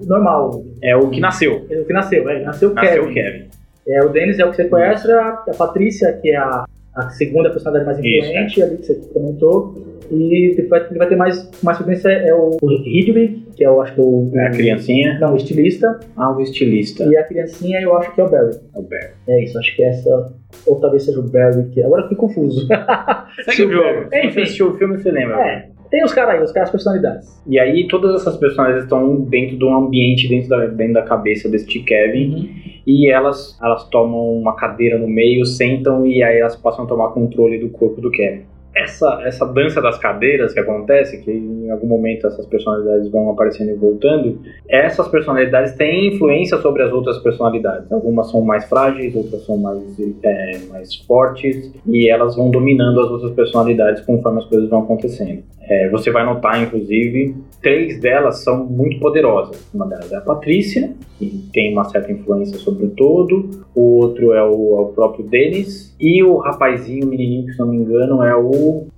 [0.07, 0.63] normal.
[0.83, 1.65] É o que nasceu.
[1.71, 2.43] É o que nasceu, é.
[2.43, 3.15] Nasceu, nasceu Kevin.
[3.15, 3.49] Kevin.
[3.89, 7.87] É, o Denis é o que sequestra, a Patrícia, que é a a segunda personalidade
[7.87, 8.65] mais influente Isso, é.
[8.65, 9.75] ali que você comentou.
[10.11, 13.71] E ele vai, ele vai ter mais, mais frequência é o, o Hidwig, que é
[13.71, 14.31] o, acho que é o.
[14.35, 15.19] É a criancinha?
[15.21, 16.01] Não, o estilista.
[16.17, 17.05] Ah, o estilista.
[17.05, 18.57] E a criancinha eu acho que é o Barry.
[18.75, 19.13] É o Barry.
[19.29, 20.33] É isso, acho que é essa.
[20.67, 22.67] Ou talvez seja o Barry, que agora eu fiquei confuso.
[23.45, 24.09] Segue o jogo.
[24.13, 25.41] Enfim, você assistiu o filme, você lembra.
[25.41, 25.70] É.
[25.91, 27.43] Tem os caras aí, os caras personalidades.
[27.47, 31.49] E aí todas essas personalidades estão dentro de um ambiente, dentro da, dentro da cabeça
[31.49, 32.35] deste Kevin.
[32.35, 32.49] Uhum.
[32.87, 37.09] E elas, elas tomam uma cadeira no meio, sentam e aí elas passam a tomar
[37.09, 41.87] controle do corpo do Kevin essa, essa dança das cadeiras que acontece, que em algum
[41.87, 47.91] momento essas personalidades vão aparecendo e voltando, essas personalidades têm influência sobre as outras personalidades.
[47.91, 49.83] Algumas são mais frágeis, outras são mais,
[50.23, 55.43] é, mais fortes, e elas vão dominando as outras personalidades conforme as coisas vão acontecendo.
[55.71, 59.65] É, você vai notar, inclusive, três delas são muito poderosas.
[59.73, 63.65] Uma delas é a Patrícia, que tem uma certa influência sobre o todo.
[63.73, 65.95] O outro é o, é o próprio Dennis.
[66.01, 68.51] E o rapazinho, o menininho, que se não me engano, é o,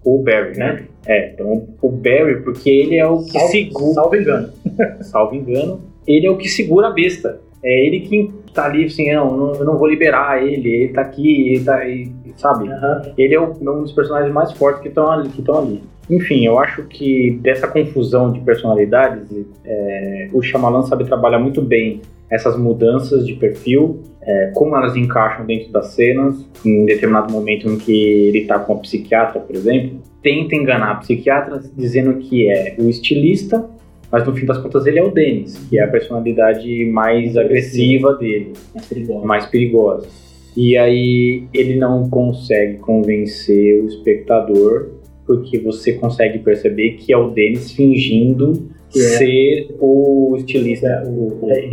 [0.04, 0.84] o Barry, né?
[1.06, 3.94] É, então o Barry, porque ele é o que segura.
[3.94, 4.52] Salvo engano.
[5.02, 5.80] salvo engano.
[6.06, 7.40] Ele é o que segura a besta.
[7.64, 11.54] É ele que tá ali assim, não, eu não vou liberar ele, ele tá aqui,
[11.54, 12.68] ele tá aí, sabe?
[12.68, 13.12] Uhum.
[13.16, 15.82] Ele é um dos personagens mais fortes que estão ali, que ali.
[16.10, 19.28] Enfim, eu acho que dessa confusão de personalidades,
[19.64, 25.44] é, o Shyamalan sabe trabalhar muito bem essas mudanças de perfil, é, como elas encaixam
[25.44, 30.00] dentro das cenas, em determinado momento em que ele está com a psiquiatra, por exemplo,
[30.22, 33.68] tenta enganar a psiquiatra dizendo que é o estilista,
[34.10, 38.14] mas no fim das contas ele é o Dennis, que é a personalidade mais agressiva
[38.14, 39.26] dele, mais perigosa.
[39.26, 40.08] mais perigosa.
[40.56, 44.90] E aí ele não consegue convencer o espectador
[45.26, 48.98] porque você consegue perceber que é o Dennis fingindo é.
[48.98, 50.86] ser o estilista.
[50.86, 51.68] É, o, o, é,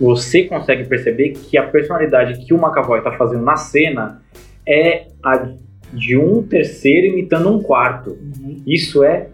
[0.00, 4.22] você consegue perceber que a personalidade que o McAvoy está fazendo na cena
[4.66, 5.50] é a
[5.92, 8.10] de um terceiro imitando um quarto.
[8.10, 8.62] Uhum.
[8.66, 9.28] Isso é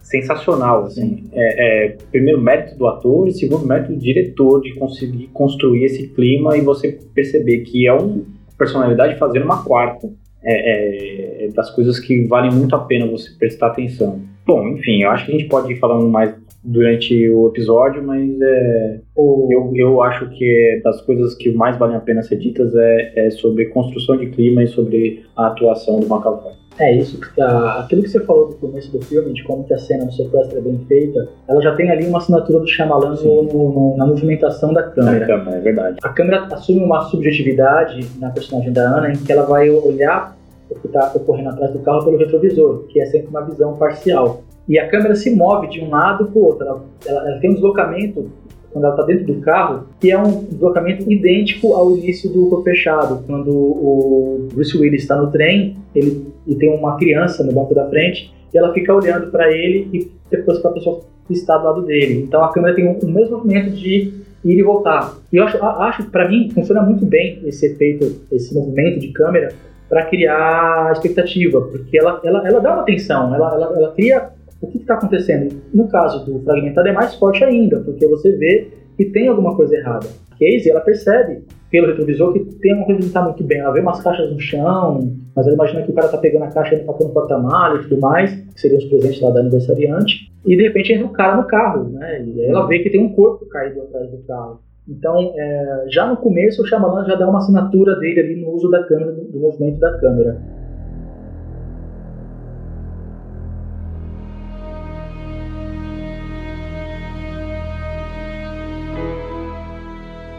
[0.00, 1.24] sensacional, assim.
[1.32, 6.08] É, é, primeiro mérito do ator e segundo mérito do diretor de conseguir construir esse
[6.08, 8.22] clima e você perceber que é uma
[8.56, 10.08] personalidade fazendo uma quarta
[10.42, 14.20] é, é, das coisas que valem muito a pena você prestar atenção.
[14.46, 18.28] Bom, enfim, eu acho que a gente pode ir falando mais durante o episódio, mas
[18.40, 23.26] é, eu, eu acho que das coisas que mais valem a pena ser ditas é,
[23.26, 26.52] é sobre construção de clima e sobre a atuação do McAvoy.
[26.78, 29.74] É isso, porque a, aquilo que você falou no começo do filme, de como que
[29.74, 33.14] a cena do sequestro é bem feita, ela já tem ali uma assinatura do Shyamalan
[33.16, 35.26] no, no, na movimentação da câmera.
[35.26, 35.96] câmera, é verdade.
[36.02, 40.36] A câmera assume uma subjetividade na personagem da Ana, em que ela vai olhar
[40.70, 44.42] o que está ocorrendo atrás do carro pelo retrovisor, que é sempre uma visão parcial.
[44.68, 46.66] E a câmera se move de um lado para o outro.
[46.66, 48.30] Ela, ela, ela tem um deslocamento
[48.72, 52.64] quando ela está dentro do carro, que é um deslocamento idêntico ao início do Corpo
[52.64, 57.74] Fechado, quando o Bruce Willis está no trem, ele, e tem uma criança no banco
[57.74, 61.56] da frente, e ela fica olhando para ele e depois para a pessoa que está
[61.56, 62.22] do lado dele.
[62.22, 64.12] Então a câmera tem o mesmo movimento de
[64.44, 65.14] ir e voltar.
[65.32, 69.52] E eu acho, acho para mim, funciona muito bem esse efeito, esse movimento de câmera
[69.88, 74.66] para criar expectativa, porque ela, ela, ela dá uma atenção, ela, ela, ela cria o
[74.66, 75.54] que está acontecendo?
[75.72, 79.76] No caso do fragmentado é mais forte ainda, porque você vê que tem alguma coisa
[79.76, 80.06] errada.
[80.32, 83.58] Casey, ela percebe pelo retrovisor que tem uma coisa que não está muito bem.
[83.58, 86.48] Ela vê umas caixas no chão, mas ela imagina que o cara está pegando a
[86.48, 90.32] caixa e está no porta-malha e tudo mais, que seriam os presentes lá da aniversariante,
[90.44, 92.24] e de repente entra um cara no carro, né?
[92.24, 94.60] E ela vê que tem um corpo caído atrás do carro.
[94.88, 98.70] Então, é, já no começo, o Shyamalan já dá uma assinatura dele ali no uso
[98.70, 100.40] da câmera, do movimento da câmera.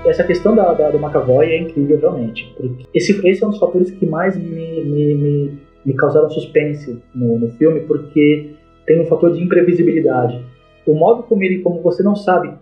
[0.05, 2.55] Essa questão da, da, do McAvoy é incrível realmente.
[2.93, 7.37] Esse, esse é um dos fatores que mais me, me, me, me causaram suspense no,
[7.39, 8.51] no filme, porque
[8.85, 10.43] tem um fator de imprevisibilidade.
[10.85, 12.53] O modo como ele, como você não sabe,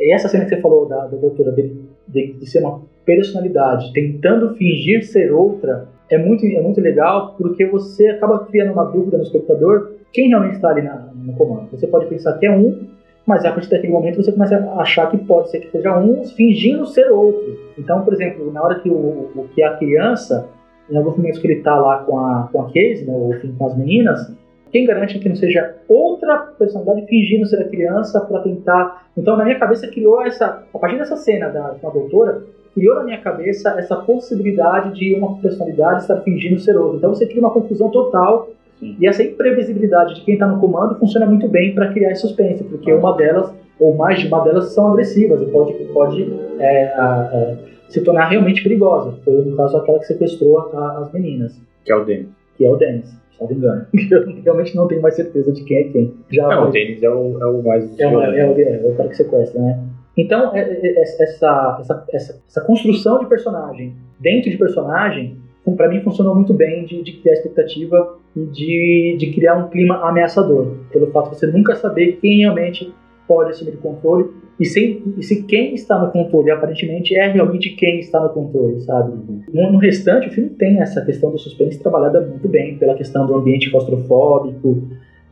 [0.00, 4.54] essa cena que você falou da, da doutora dele, de, de ser uma personalidade, tentando
[4.54, 9.22] fingir ser outra, é muito, é muito legal porque você acaba criando uma dúvida no
[9.22, 11.70] espectador quem realmente está ali na, no comando.
[11.70, 12.86] Você pode pensar que é um,
[13.26, 16.24] mas a partir daquele momento você começa a achar que pode ser que seja um
[16.24, 17.58] fingindo ser outro.
[17.78, 20.48] Então, por exemplo, na hora que, o, o que a criança,
[20.90, 23.66] em alguns momentos que ele está lá com a, com a Casey, né, ou com
[23.66, 24.32] as meninas,
[24.72, 29.06] quem garante que não seja outra personalidade fingindo ser a criança para tentar.
[29.16, 30.64] Então, na minha cabeça, criou essa.
[30.74, 32.42] A partir dessa cena da, com a doutora,
[32.74, 36.96] criou na minha cabeça essa possibilidade de uma personalidade estar fingindo ser outra.
[36.96, 38.48] Então, você cria uma confusão total.
[38.82, 38.96] Sim.
[38.98, 42.92] E essa imprevisibilidade de quem está no comando funciona muito bem para criar suspense, porque
[42.92, 47.56] uma delas, ou mais de uma delas, são agressivas e pode, pode é, a, a,
[47.88, 49.16] se tornar realmente perigosa.
[49.24, 51.56] Foi, no caso, aquela que sequestrou a, as meninas.
[51.84, 52.28] Que é o Dennis.
[52.56, 53.86] Que é o Dennis salvo engano.
[54.10, 56.14] Eu realmente não tenho mais certeza de quem é quem.
[56.30, 58.00] Já não, o Denis é o, é o mais.
[58.00, 59.80] É, uma, é, o, é o cara que sequestra, né?
[60.16, 65.36] Então, é, é, é, essa, essa, essa, essa construção de personagem dentro de personagem,
[65.70, 69.96] para mim, funcionou muito bem de, de criar expectativa e de, de criar um clima
[70.08, 72.92] ameaçador, pelo fato de você nunca saber quem realmente
[73.28, 77.70] pode assumir o controle e, sem, e se quem está no controle aparentemente é realmente
[77.70, 79.12] quem está no controle, sabe?
[79.52, 83.26] No, no, restante, o filme tem essa questão do suspense trabalhada muito bem, pela questão
[83.26, 84.82] do ambiente claustrofóbico,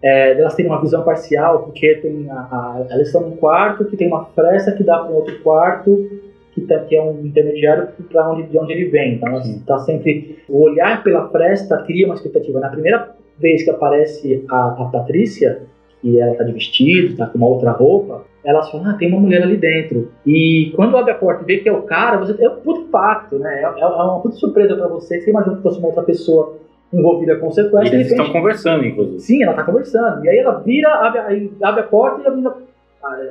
[0.02, 3.96] é, delas terem uma visão parcial, porque tem a, a, elas estão num quarto que
[3.96, 6.29] tem uma fresta que dá para um outro quarto
[6.60, 9.14] que, tá, que é um intermediário para onde de onde ele vem.
[9.14, 12.60] Então, está sempre o olhar pela fresta cria uma expectativa.
[12.60, 15.62] Na primeira vez que aparece a, a Patrícia
[16.02, 19.20] e ela está de vestido, está com uma outra roupa, elas falam, ah, tem uma
[19.20, 20.10] mulher ali dentro.
[20.26, 22.80] E quando abre a porta e vê que é o cara, você, é um puto
[22.82, 23.62] impacto, né?
[23.62, 25.20] É, é uma puta surpresa para você.
[25.20, 26.58] Você imagina que fosse uma outra pessoa
[26.92, 27.84] envolvida com sequestro.
[27.84, 29.20] E eles repente, estão conversando, inclusive.
[29.20, 30.24] Sim, ela está conversando.
[30.24, 32.54] E aí ela vira, abre, abre a porta e a menina,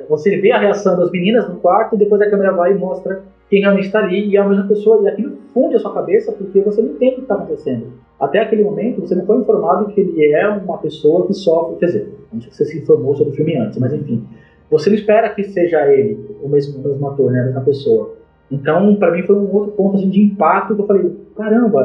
[0.08, 3.22] você vê a reação das meninas no quarto e depois a câmera vai e mostra
[3.48, 5.02] quem realmente está ali e é a mesma pessoa.
[5.02, 7.86] E aquilo funde a sua cabeça porque você não entende o que está acontecendo.
[8.18, 11.76] Até aquele momento, você não foi informado que ele é uma pessoa que sofre.
[11.76, 14.24] Quer dizer, não sei se você se informou sobre o filme antes, mas enfim.
[14.70, 18.14] Você não espera que seja ele, o mesmo, o mesmo ator, né, a mesma pessoa.
[18.50, 21.80] Então, para mim, foi um outro ponto assim, de impacto que eu falei: caramba,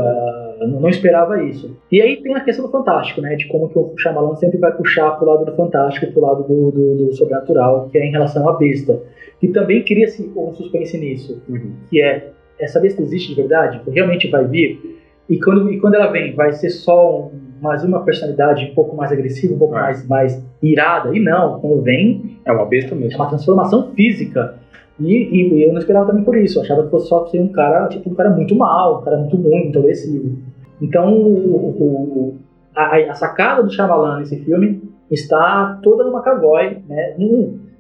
[0.60, 1.76] eu não esperava isso.
[1.92, 3.36] E aí tem a questão do fantástico, né?
[3.36, 6.72] De como que o Shyamalan sempre vai puxar pro lado do fantástico, pro lado do,
[6.72, 9.02] do, do sobrenatural, que é em relação à besta.
[9.42, 11.74] E também cria-se um suspense nisso, uhum.
[11.90, 13.82] que é: essa besta existe de verdade?
[13.88, 14.80] Realmente vai vir?
[15.28, 18.96] E quando, e quando ela vem, vai ser só um, mais uma personalidade um pouco
[18.96, 19.82] mais agressiva, um pouco é.
[19.82, 21.16] mais, mais irada?
[21.16, 22.38] E não, quando vem.
[22.46, 23.14] É uma besta mesmo.
[23.14, 24.56] É uma transformação física.
[25.00, 26.60] E, e, eu não esperava também por isso.
[26.60, 29.18] Eu achava que fosse só ser um cara, tipo, um cara muito mal, um cara
[29.18, 30.38] muito ruim, muito agressivo.
[30.82, 32.38] Então, o, o,
[32.76, 37.16] a, a, sacada do Shyamalan nesse filme está toda no McAvoy, né?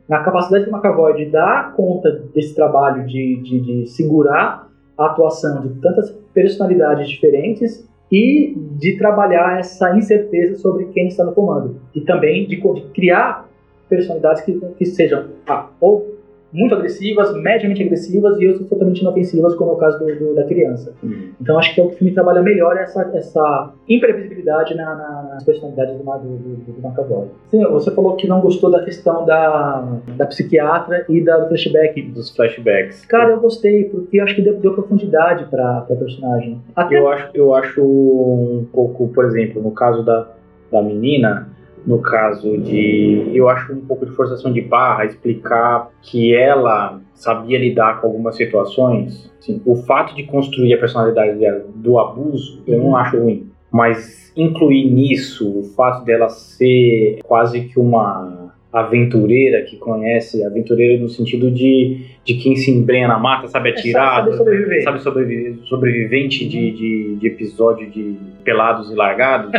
[0.08, 5.62] na capacidade do McAvoy de dar conta desse trabalho de, de, de segurar a atuação
[5.62, 11.82] de tantas personalidades diferentes e de trabalhar essa incerteza sobre quem está no comando.
[11.94, 13.50] E também de, de criar
[13.90, 16.15] personalidades que, que sejam ah, ou
[16.56, 20.44] muito agressivas, mediamente agressivas e outras totalmente inofensivas, como é o caso do, do, da
[20.46, 20.94] criança.
[21.04, 21.32] Uhum.
[21.40, 25.30] Então acho que é o que o filme trabalha melhor essa, essa imprevisibilidade na, na,
[25.34, 27.28] nas personalidades do, do, do McAvoy.
[27.48, 32.02] Sim, você falou que não gostou da questão da, da psiquiatra e da, do flashback.
[32.02, 33.06] Dos flashbacks.
[33.06, 36.62] Cara, eu gostei, porque acho que deu, deu profundidade para a personagem.
[36.76, 36.98] Até...
[36.98, 40.28] Eu, acho, eu acho um pouco, por exemplo, no caso da,
[40.72, 41.50] da menina,
[41.86, 43.32] no caso de.
[43.34, 48.36] Eu acho um pouco de forçação de barra explicar que ela sabia lidar com algumas
[48.36, 49.32] situações.
[49.40, 52.96] Assim, o fato de construir a personalidade dela do abuso, eu não uhum.
[52.96, 53.50] acho ruim.
[53.72, 58.45] Mas incluir nisso o fato dela ser quase que uma
[58.76, 64.20] aventureira que conhece, aventureira no sentido de, de quem se embrenha na mata, sabe atirar,
[64.20, 69.50] é, sabe sobreviver, sabe sobreviver sobrevivente de, de, de episódio de pelados e largados.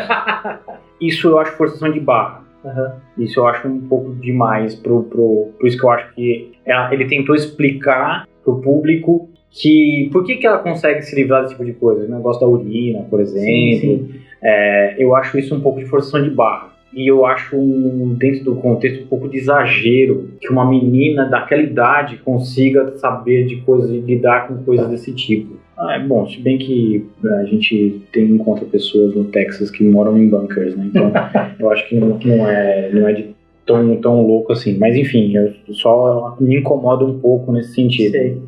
[1.01, 2.45] Isso eu acho forçação de barra.
[2.63, 3.25] Uhum.
[3.25, 6.93] Isso eu acho um pouco demais pro, pro, por isso que eu acho que ela,
[6.93, 11.65] ele tentou explicar pro público que por que, que ela consegue se livrar desse tipo
[11.65, 13.47] de coisa, o negócio da urina, por exemplo.
[13.47, 14.21] Sim, sim.
[14.43, 16.76] É, eu acho isso um pouco de forçação de barra.
[16.97, 21.61] E eu acho, um, dentro do contexto, um pouco de exagero que uma menina daquela
[21.61, 25.59] idade consiga saber de coisas, lidar com coisas desse tipo.
[25.77, 30.17] Ah, é bom, se bem que a gente tem encontra pessoas no Texas que moram
[30.17, 30.87] em bunkers, né?
[30.87, 31.13] Então
[31.61, 33.35] eu acho que não, não, é, não é de
[33.67, 34.79] tão, tão louco assim.
[34.79, 38.13] Mas enfim, eu só me incomoda um pouco nesse sentido.
[38.13, 38.39] Sei.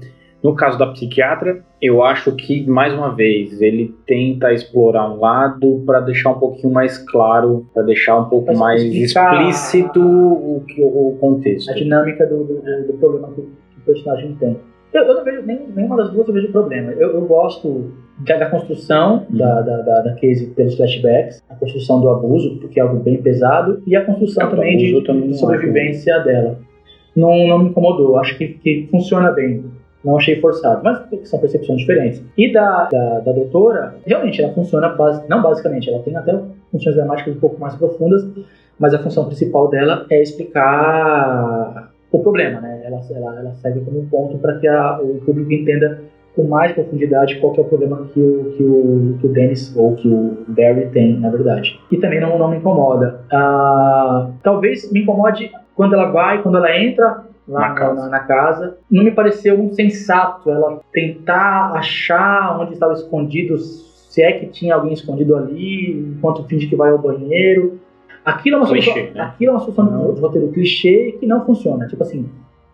[0.42, 5.82] No caso da psiquiatra, eu acho que, mais uma vez, ele tenta explorar um lado
[5.84, 11.16] para deixar um pouquinho mais claro, para deixar um pouco mais explícito o, que, o
[11.20, 11.70] contexto.
[11.70, 14.56] A dinâmica do, do, do problema que, o personagem tem.
[14.92, 16.92] Eu, eu não vejo nem, nenhuma das duas, eu vejo problema.
[16.92, 19.38] Eu, eu gosto da, da construção uhum.
[19.38, 23.20] da, da, da, da case pelos flashbacks, a construção do abuso, porque é algo bem
[23.20, 26.60] pesado, e a construção é, também de, também de sobrevivência dela.
[27.16, 29.64] Não, não me incomodou, acho que, que funciona bem
[30.04, 32.22] não achei forçado, mas são percepções diferentes.
[32.36, 36.38] E da, da, da doutora, realmente ela funciona, base, não basicamente, ela tem até
[36.70, 38.26] funções dramáticas um pouco mais profundas,
[38.78, 42.82] mas a função principal dela é explicar o problema, né?
[42.84, 46.00] Ela, ela, ela serve como um ponto para que a, o público entenda
[46.34, 49.96] com mais profundidade qual é o problema que o, que o, que o Dennis ou
[49.96, 51.78] que o Barry tem, na verdade.
[51.90, 53.20] E também não, não me incomoda.
[53.32, 58.00] Ah, talvez me incomode quando ela vai, quando ela entra lá na casa.
[58.02, 58.78] Na, na casa.
[58.90, 64.92] Não me pareceu sensato ela tentar achar onde estava escondido, se é que tinha alguém
[64.92, 67.80] escondido ali, enquanto finge que vai ao banheiro.
[68.24, 69.20] Aquilo é uma clichê, solução, né?
[69.22, 70.14] aquilo é uma solução não.
[70.14, 71.86] de roteiro clichê que não funciona.
[71.86, 72.28] Tipo assim,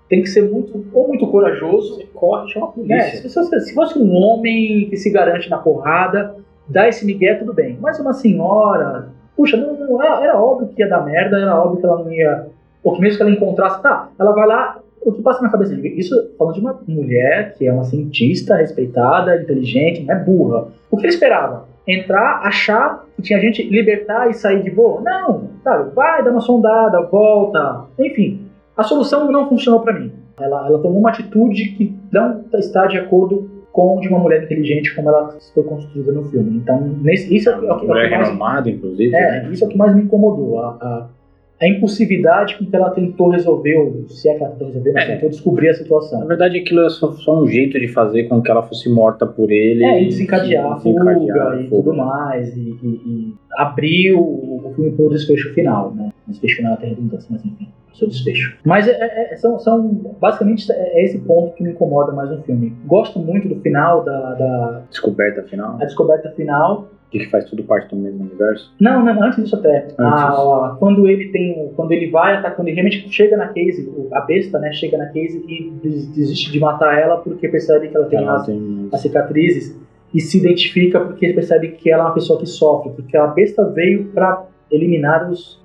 [0.08, 2.94] tem que ser muito, ou muito corajoso, você corre, chama a polícia.
[2.94, 6.36] É, se, você, se fosse um homem que se garante na porrada,
[6.68, 7.78] dá esse migué, tudo bem.
[7.80, 11.86] Mas uma senhora, puxa, não, não, era óbvio que ia dar merda, era óbvio que
[11.86, 12.46] ela não ia
[12.84, 15.74] ou que mesmo que ela encontrasse, tá, ela vai lá, o que passa na cabeça?
[15.74, 20.68] Isso falando de uma mulher que é uma cientista respeitada, inteligente, não é burra.
[20.90, 21.66] O que ele esperava?
[21.86, 25.02] Entrar, achar que tinha gente libertar e sair de boa?
[25.02, 25.90] Não, sabe?
[25.94, 28.46] Vai, dá uma sondada, volta, enfim.
[28.76, 30.12] A solução não funcionou para mim.
[30.40, 34.94] Ela, ela tomou uma atitude que não está de acordo com de uma mulher inteligente
[34.94, 36.56] como ela foi construída no filme.
[36.56, 39.14] Então, nesse, isso é, é, o que, é, é mais, renomada, inclusive.
[39.14, 39.48] É, né?
[39.52, 40.60] isso é o que mais me incomodou.
[40.60, 41.08] A, a,
[41.64, 45.14] a impulsividade com que ela tentou resolver, se é que ela tentou resolver, mas é.
[45.14, 46.20] tentou descobrir a situação.
[46.20, 49.26] Na verdade, aquilo é só, só, um jeito de fazer com que ela fosse morta
[49.26, 49.84] por ele.
[49.84, 54.92] É, e desencadear a fuga e tudo mais, e, e, e abrir o, o filme
[54.92, 56.10] para o desfecho final, né?
[56.28, 58.56] O desfecho final até redundância, mas enfim, seu desfecho.
[58.64, 59.88] Mas é, é, é, são, são,
[60.20, 62.74] basicamente, é, é esse ponto que me incomoda mais no filme.
[62.84, 64.34] Gosto muito do final, da...
[64.34, 65.76] da descoberta final.
[65.80, 68.72] A descoberta final, que faz tudo parte do mesmo universo?
[68.80, 69.84] Não, não antes disso até.
[69.84, 69.94] Antes.
[69.98, 74.20] Ah, quando ele tem, quando ele vai até quando ele realmente chega na Case, a
[74.20, 75.70] besta, né, chega na Case e
[76.14, 78.88] desiste de matar ela porque percebe que ela tem, ela as, tem...
[78.92, 79.78] as cicatrizes
[80.12, 83.26] e se identifica porque ele percebe que ela é uma pessoa que sofre, porque a
[83.26, 85.60] besta veio para eliminar os.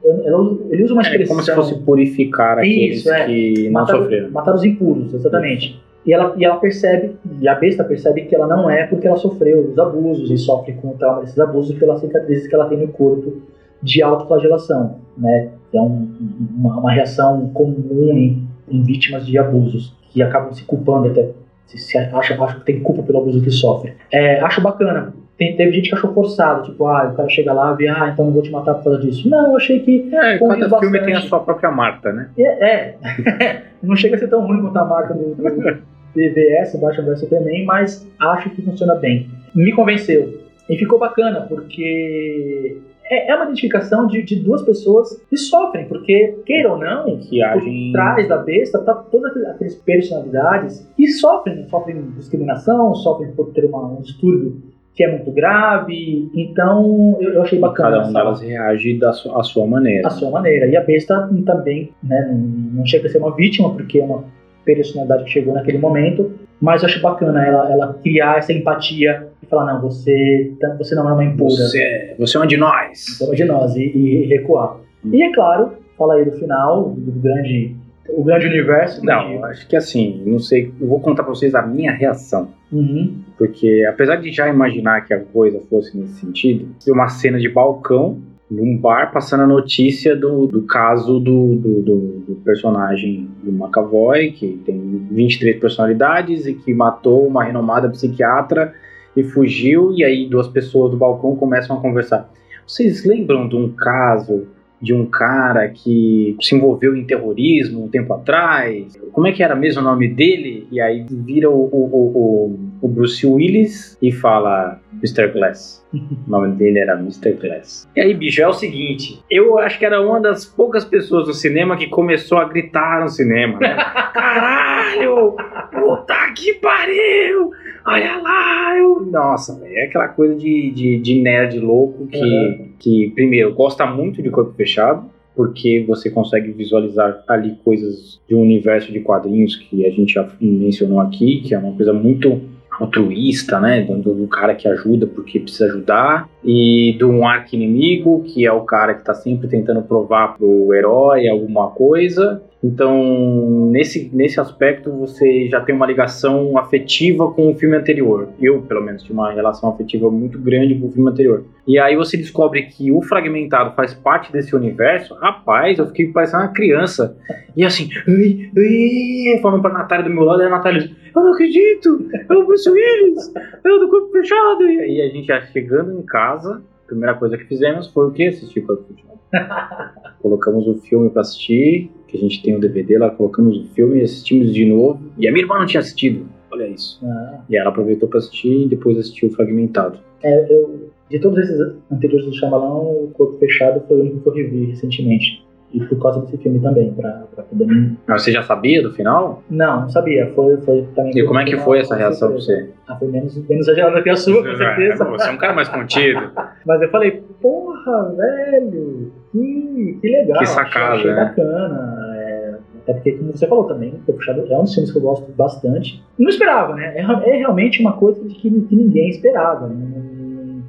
[0.69, 1.25] Ele usa uma expressão.
[1.25, 3.25] É como se fosse purificar aqueles Isso, é.
[3.25, 4.31] que não matar, sofreram.
[4.31, 5.79] Matar os impuros, exatamente.
[6.05, 9.17] E ela, e ela percebe, e a besta percebe que ela não é porque ela
[9.17, 12.77] sofreu os abusos e sofre com o trauma desses abusos pelas cicatrizes que ela tem
[12.77, 13.41] no corpo
[13.81, 15.51] de autoflagelação, né?
[15.73, 16.09] É um,
[16.57, 21.29] uma, uma, reação comum em, em, vítimas de abusos, que acabam se culpando até,
[21.67, 23.93] se, se acha, acha que tem culpa pelo abuso que sofre.
[24.11, 25.13] É, acho bacana.
[25.39, 28.09] Tem, teve gente que achou forçado, tipo, ah, o cara chega lá e vê, ah,
[28.11, 29.29] então não vou te matar por causa disso.
[29.29, 30.13] Não, eu achei que.
[30.13, 30.79] É, cada bastante.
[30.81, 32.29] filme tem a sua própria Marta, né?
[32.37, 33.63] É, é.
[33.81, 35.43] não chega a ser tão ruim quanto a Marta do, do
[36.13, 39.29] BVS, Batman vs Superman, mas acho que funciona bem.
[39.55, 40.41] Me convenceu.
[40.69, 42.77] E ficou bacana, porque
[43.09, 47.41] é, é uma identificação de, de, duas pessoas que sofrem, porque, queira ou não, que
[47.41, 47.91] agem...
[47.91, 53.63] por trás da besta tá todas aquelas personalidades que sofrem, sofrem discriminação, sofrem por ter
[53.63, 54.61] uma, um distúrbio
[54.99, 57.91] que é muito grave, então eu, eu achei bacana.
[57.91, 60.05] Cada uma delas reage da sua, sua maneira.
[60.05, 60.67] A sua maneira.
[60.67, 62.37] E a besta também, né, não,
[62.79, 64.25] não chega a ser uma vítima, porque é uma
[64.65, 69.45] personalidade que chegou naquele momento, mas eu acho bacana ela, ela criar essa empatia e
[69.45, 71.49] falar, não, você, você não é uma impura.
[71.49, 72.99] Você, é, você é uma de nós.
[73.17, 74.81] Você é uma de nós, e, e recuar.
[75.05, 75.11] Hum.
[75.13, 77.73] E é claro, fala aí do final, do grande,
[78.13, 79.03] o grande universo.
[79.03, 82.49] Não, acho que assim, não sei, eu vou contar pra vocês a minha reação.
[82.71, 83.21] Uhum.
[83.37, 88.21] Porque apesar de já imaginar que a coisa fosse nesse sentido, uma cena de balcão
[88.49, 91.97] num bar passando a notícia do, do caso do, do, do,
[92.27, 98.73] do personagem do McAvoy, que tem 23 personalidades e que matou uma renomada psiquiatra
[99.15, 102.31] e fugiu, e aí duas pessoas do balcão começam a conversar.
[102.65, 104.47] Vocês lembram de um caso
[104.81, 108.97] de um cara que se envolveu em terrorismo um tempo atrás.
[109.11, 110.67] Como é que era mesmo o nome dele?
[110.71, 115.27] E aí vira o, o, o, o Bruce Willis e fala Mr.
[115.31, 115.79] Glass.
[116.27, 117.33] O nome dele era Mr.
[117.33, 117.89] Glass.
[117.95, 121.33] E aí, bicho, é o seguinte: eu acho que era uma das poucas pessoas no
[121.33, 123.57] cinema que começou a gritar no cinema.
[123.59, 123.75] Né?
[124.13, 125.35] Caralho!
[125.71, 127.51] Puta que pariu!
[127.89, 128.77] Olha lá!
[128.77, 129.01] Eu...
[129.05, 132.69] Nossa, é aquela coisa de, de, de nerd louco que, uhum.
[132.77, 138.41] que, primeiro, gosta muito de corpo fechado porque você consegue visualizar ali coisas de um
[138.41, 142.41] universo de quadrinhos que a gente já mencionou aqui, que é uma coisa muito
[142.79, 143.81] altruísta, né?
[143.81, 148.51] Do, do, cara que ajuda porque precisa ajudar, e de um arco inimigo, que é
[148.51, 154.91] o cara que está sempre tentando provar pro herói alguma coisa, então, nesse, nesse aspecto,
[154.91, 158.27] você já tem uma ligação afetiva com o filme anterior.
[158.39, 161.45] Eu, pelo menos, tinha uma relação afetiva muito grande com o filme anterior.
[161.65, 165.15] E aí você descobre que o Fragmentado faz parte desse universo.
[165.15, 167.17] Rapaz, eu fiquei parecendo uma criança.
[167.55, 171.23] E assim, ui, ui, falando pra Natália do meu lado, e a Natália diz, eu
[171.23, 173.33] não acredito, é o Bruce Willis,
[173.65, 174.63] é o do corpo fechado.
[174.63, 178.11] E aí a gente já chegando em casa, a primeira coisa que fizemos foi o
[178.11, 178.27] que?
[178.27, 179.19] Assistir corpo fechado.
[180.21, 183.99] Colocamos o filme para assistir, que a gente tem o DVD lá, colocamos o filme
[183.99, 184.99] e assistimos de novo.
[185.17, 186.99] E a minha irmã não tinha assistido, olha isso.
[187.03, 187.41] Ah.
[187.49, 189.99] E ela aproveitou para assistir e depois assistiu fragmentado.
[190.23, 191.59] É, eu, de todos esses
[191.91, 195.43] anteriores do Shyamalan, o Corpo Fechado foi o único que eu revi recentemente.
[195.71, 197.95] E por causa desse filme também, pra, pra poder me...
[198.07, 199.43] Mas você já sabia do final?
[199.49, 200.31] Não, não sabia.
[200.33, 201.11] Foi, foi também.
[201.15, 202.69] E como é que foi essa reação pra você?
[202.87, 205.03] Ah, foi menos, menos exagerada que a sua, com certeza.
[205.03, 206.31] É, você é um cara mais contido.
[206.65, 210.39] Mas eu falei, porra, velho, que, que legal.
[210.39, 211.25] Que sacada, achei, achei né?
[211.25, 212.15] bacana.
[212.17, 215.31] É, até porque, como você falou também, Puxado é um dos filmes que eu gosto
[215.33, 216.03] bastante.
[216.17, 216.95] Não esperava, né?
[216.95, 219.67] É, é realmente uma coisa que, que ninguém esperava.
[219.67, 220.61] Né?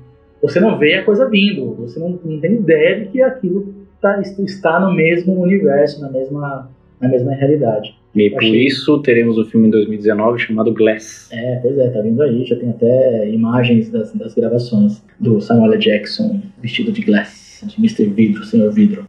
[0.42, 4.20] Você não vê a coisa vindo, você não, não tem ideia de que aquilo tá,
[4.20, 6.70] está no mesmo universo, na mesma,
[7.00, 7.94] na mesma realidade.
[8.14, 11.28] E por isso teremos o filme em 2019 chamado Glass.
[11.32, 15.74] É, pois é, tá vindo aí, já tem até imagens das, das gravações do Samuel
[15.74, 15.80] L.
[15.80, 18.06] Jackson vestido de Glass, de Mr.
[18.06, 19.06] Vidro, Senhor Vidro.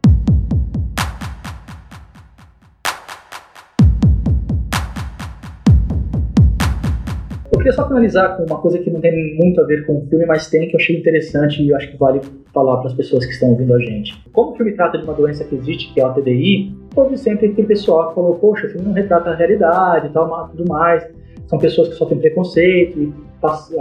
[7.62, 10.26] Queria só finalizar com uma coisa que não tem muito a ver com o filme,
[10.26, 12.20] mas tem que eu achei interessante e eu acho que vale
[12.52, 14.20] falar para as pessoas que estão ouvindo a gente.
[14.32, 17.46] Como o filme trata de uma doença que existe, que é a TDI, houve sempre
[17.46, 21.08] aquele pessoal que falou, poxa, o filme não retrata a realidade e tal, tudo mais.
[21.46, 23.12] São pessoas que sofrem preconceito e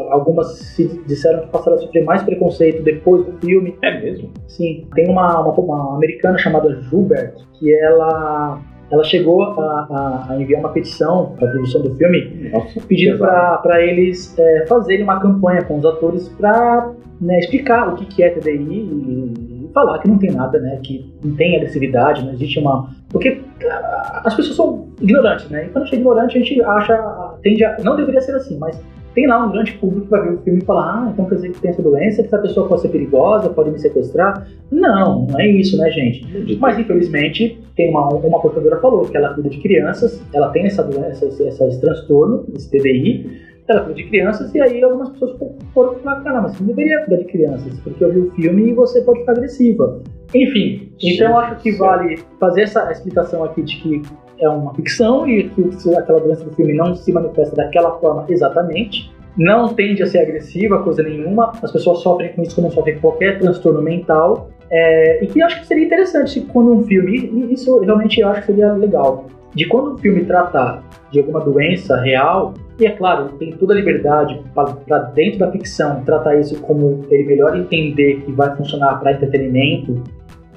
[0.10, 3.76] algumas se disseram que passaram a sofrer mais preconceito depois do filme.
[3.82, 4.30] É mesmo?
[4.48, 4.88] Sim.
[4.94, 8.62] Tem uma, uma, uma americana chamada Jubert, que ela
[8.92, 13.18] ela chegou a, a, a enviar uma petição para a produção do filme, Nossa, pedindo
[13.18, 18.24] para eles é, fazerem uma campanha com os atores para né, explicar o que, que
[18.24, 22.34] é TDI e, e, falar que não tem nada, né, que não tem agressividade, não
[22.34, 22.90] existe uma.
[23.10, 25.66] Porque ah, as pessoas são ignorantes, né?
[25.66, 27.78] E quando a gente é ignorante, a gente acha, tende a.
[27.82, 28.82] Não deveria ser assim, mas
[29.14, 31.36] tem lá um grande público que vai ver o filme e falar, ah, então quer
[31.36, 34.48] dizer que tem essa doença, que essa pessoa pode ser perigosa, pode me sequestrar.
[34.72, 36.58] Não, não é isso, né, gente?
[36.58, 40.84] Mas infelizmente, tem uma, uma portadora falou que ela cuida de crianças, ela tem essa
[40.84, 45.38] doença, esse, esse transtorno, esse TDI, ela cuida de crianças, e aí algumas pessoas
[45.74, 48.74] foram falar, caramba, você não deveria cuidar de crianças, porque eu vi o filme e
[48.74, 50.02] você pode ficar agressiva.
[50.34, 54.02] Enfim, então eu acho que vale fazer essa explicação aqui de que
[54.40, 59.12] é uma ficção e que aquela doença do filme não se manifesta daquela forma exatamente.
[59.38, 61.54] Não tende a ser agressiva, coisa nenhuma.
[61.62, 64.50] As pessoas sofrem com isso como sofrem com qualquer transtorno mental.
[64.70, 68.42] É, e que eu acho que seria interessante quando um filme, isso realmente eu acho
[68.42, 73.30] que seria legal, de quando um filme tratar de alguma doença real, e é claro,
[73.38, 78.32] tem toda a liberdade para dentro da ficção tratar isso como ele melhor entender que
[78.32, 80.02] vai funcionar para entretenimento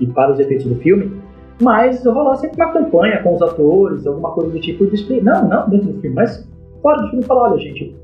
[0.01, 1.21] e para os efeitos do filme,
[1.61, 5.21] mas rolar sempre uma campanha com os atores, alguma coisa do tipo de.
[5.21, 6.47] Não, não dentro do filme, mas
[6.83, 7.95] fora do filme falar, olha, gente,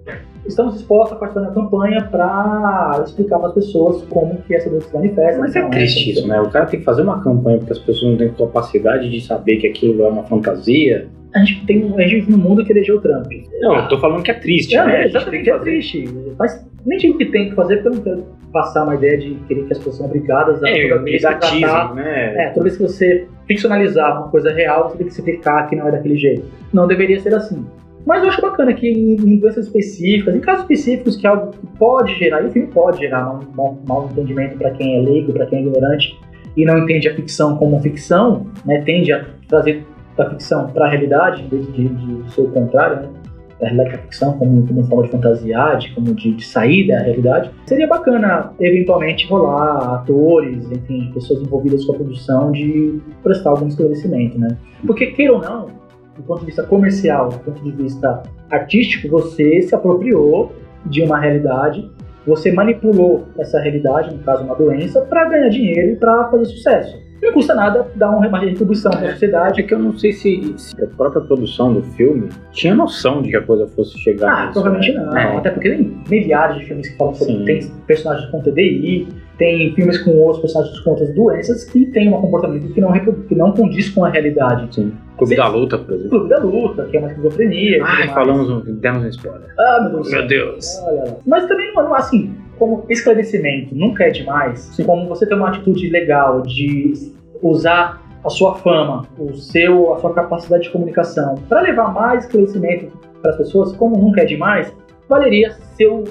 [0.51, 4.89] estamos dispostos a participar da campanha para explicar para as pessoas como que essa doença
[4.89, 5.41] se manifesta.
[5.41, 6.41] Mas é triste isso, né?
[6.41, 9.57] O cara tem que fazer uma campanha porque as pessoas não têm capacidade de saber
[9.57, 11.09] que aquilo é uma fantasia.
[11.35, 13.31] A gente tem a gente num mundo que elegeu o Trump.
[13.61, 15.03] Não, eu tô falando que é triste, né?
[15.03, 16.05] É, exatamente, é triste.
[16.39, 19.35] Mas nem digo que tem que fazer, porque eu não quero passar uma ideia de
[19.47, 22.35] querer que as pessoas são obrigadas a é, toda vez tratar, né?
[22.37, 25.87] É, toda vez que você ficcionalizar uma coisa real, você tem que explicar que não
[25.87, 26.45] é daquele jeito.
[26.73, 27.65] Não deveria ser assim.
[28.07, 32.43] Mas eu acho bacana que em, doenças específicas, em casos específicos que algo pode gerar,
[32.43, 35.59] e o filme pode gerar um mau, mau entendimento para quem é leigo, para quem
[35.59, 36.19] é ignorante
[36.57, 39.85] e não entende a ficção como ficção, né, tende a trazer
[40.17, 43.09] da ficção para a realidade, em vez de, de, ser o contrário, né?
[43.61, 46.99] da realidade da ficção como, como forma de fantasiar, de, como de, de sair da
[46.99, 53.69] realidade, seria bacana eventualmente rolar atores, enfim, pessoas envolvidas com a produção de prestar algum
[53.69, 54.57] esclarecimento, né?
[54.87, 55.80] Porque, queira ou não,
[56.21, 60.53] do ponto de vista comercial, do ponto de vista artístico, você se apropriou
[60.87, 61.91] de uma realidade,
[62.27, 67.11] você manipulou essa realidade, no caso uma doença, para ganhar dinheiro e para fazer sucesso
[67.23, 69.61] não custa nada dar uma retribuição para a sociedade.
[69.61, 73.31] É que eu não sei se, se, a própria produção do filme tinha noção de
[73.31, 74.31] que a coisa fosse chegar.
[74.31, 75.05] Ah, nisso, provavelmente né?
[75.05, 75.17] não.
[75.17, 75.37] É.
[75.37, 77.35] Até porque tem milhares de filmes que falam sobre.
[77.35, 77.45] Sim.
[77.45, 79.09] Tem personagens com TDI,
[79.41, 83.35] tem filmes com os personagens com outras doenças que tem um comportamento que não, que
[83.35, 84.75] não condiz com a realidade.
[84.75, 84.93] Sim.
[85.17, 86.11] Clube da Luta, por exemplo.
[86.11, 87.83] Clube da Luta, que é uma esquizofrenia.
[87.83, 89.49] Ai, falamos, um, demos um spoiler.
[89.59, 90.11] Ah, meu Deus.
[90.11, 90.67] Meu Deus.
[90.85, 95.89] Olha, mas também, não, assim, como esclarecimento nunca é demais, como você ter uma atitude
[95.89, 96.93] legal de
[97.43, 102.93] usar a sua fama, o seu, a sua capacidade de comunicação para levar mais esclarecimento
[103.23, 104.71] para as pessoas, como nunca é demais,
[105.09, 106.05] valeria seu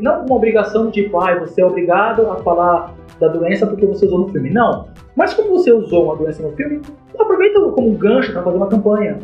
[0.00, 4.06] não uma obrigação de tipo, ah, você é obrigado a falar da doença porque você
[4.06, 4.50] usou no filme.
[4.50, 4.88] Não.
[5.16, 6.80] Mas como você usou uma doença no filme,
[7.18, 9.18] aproveita como um gancho para fazer uma campanha,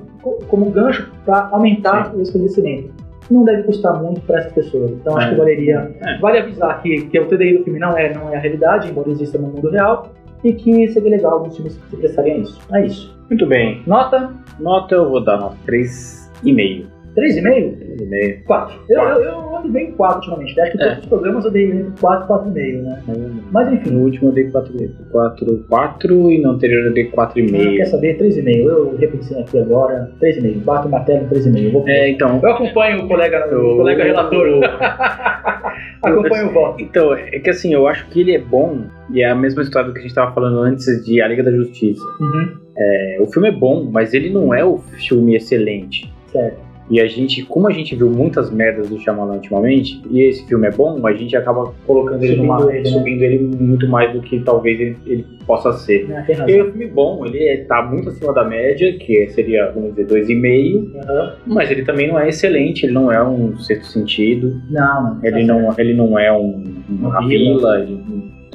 [0.48, 2.18] como um gancho para aumentar Sim.
[2.18, 2.90] o esclarecimento.
[3.30, 4.90] Não deve custar muito para essas pessoas.
[4.90, 5.30] Então acho é.
[5.30, 5.96] que valeria.
[6.02, 6.18] É.
[6.18, 9.10] Vale avisar que, que o TDI do filme não é, não é a realidade, embora
[9.10, 12.60] exista no mundo real, e que seria legal alguns filmes se prestarem a isso.
[12.72, 13.18] É isso.
[13.30, 13.82] Muito bem.
[13.86, 14.30] Nota?
[14.60, 16.93] Nota eu vou dar nota 3,5.
[17.16, 17.96] 3,5?
[17.96, 18.44] 3,5.
[18.44, 18.80] 4.
[18.88, 20.60] Eu, eu, eu ando bem 4 ultimamente.
[20.60, 20.86] Acho que é.
[20.86, 23.02] todos os programas eu dei entre 4 e 4,5, né?
[23.50, 23.90] Mas enfim.
[23.90, 24.90] No último eu dei 4,5.
[25.10, 27.54] 4, 4 e no anterior eu dei 4,5.
[27.54, 28.18] Ah, quer saber?
[28.18, 28.66] 3,5.
[28.66, 30.10] Eu repensei aqui agora.
[30.20, 30.64] 3,5.
[30.64, 31.72] Bato o martelo 3,5.
[31.72, 31.88] Vou...
[31.88, 32.40] É, então.
[32.42, 34.60] Eu acompanho o colega, o colega relator.
[36.02, 36.82] acompanho o voto.
[36.82, 38.84] Então, é que assim, eu acho que ele é bom.
[39.12, 41.42] E é a mesma história do que a gente estava falando antes de A Liga
[41.42, 42.02] da Justiça.
[42.20, 42.56] Uhum.
[42.76, 46.12] É, o filme é bom, mas ele não é o filme excelente.
[46.32, 46.73] Certo.
[46.90, 50.66] E a gente, como a gente viu muitas merdas do Shyamalan ultimamente, e esse filme
[50.66, 53.26] é bom, a gente acaba colocando ele subindo numa, ele, subindo né?
[53.26, 56.10] ele muito mais do que talvez ele, ele possa ser.
[56.10, 59.70] É, e é um filme bom, ele é, tá muito acima da média, que seria,
[59.70, 61.32] vamos dizer, 2,5, uhum.
[61.46, 64.60] mas ele também não é excelente, ele não é um sexto sentido.
[64.70, 67.86] Não, ele tá não, ele não é um, uma vila,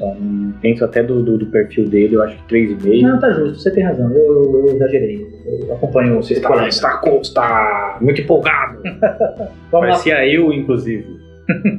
[0.00, 0.16] então,
[0.62, 3.02] penso até do, do, do, perfil dele, eu acho que 3,5.
[3.02, 5.26] Não, tá justo, você tem razão, eu, eu, eu exagerei.
[5.44, 8.82] Eu acompanho você está, está, está muito empolgado.
[9.70, 11.04] Parecia eu, inclusive.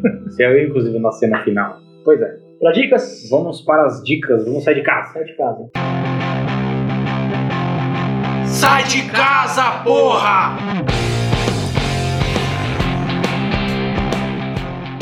[0.04, 1.80] Parecia eu, inclusive, na cena final.
[2.06, 2.38] Pois é.
[2.60, 3.28] Para dicas?
[3.32, 5.14] Vamos para as dicas, vamos sair de casa.
[5.14, 5.70] Sai de casa.
[8.46, 10.58] Sai de casa, porra!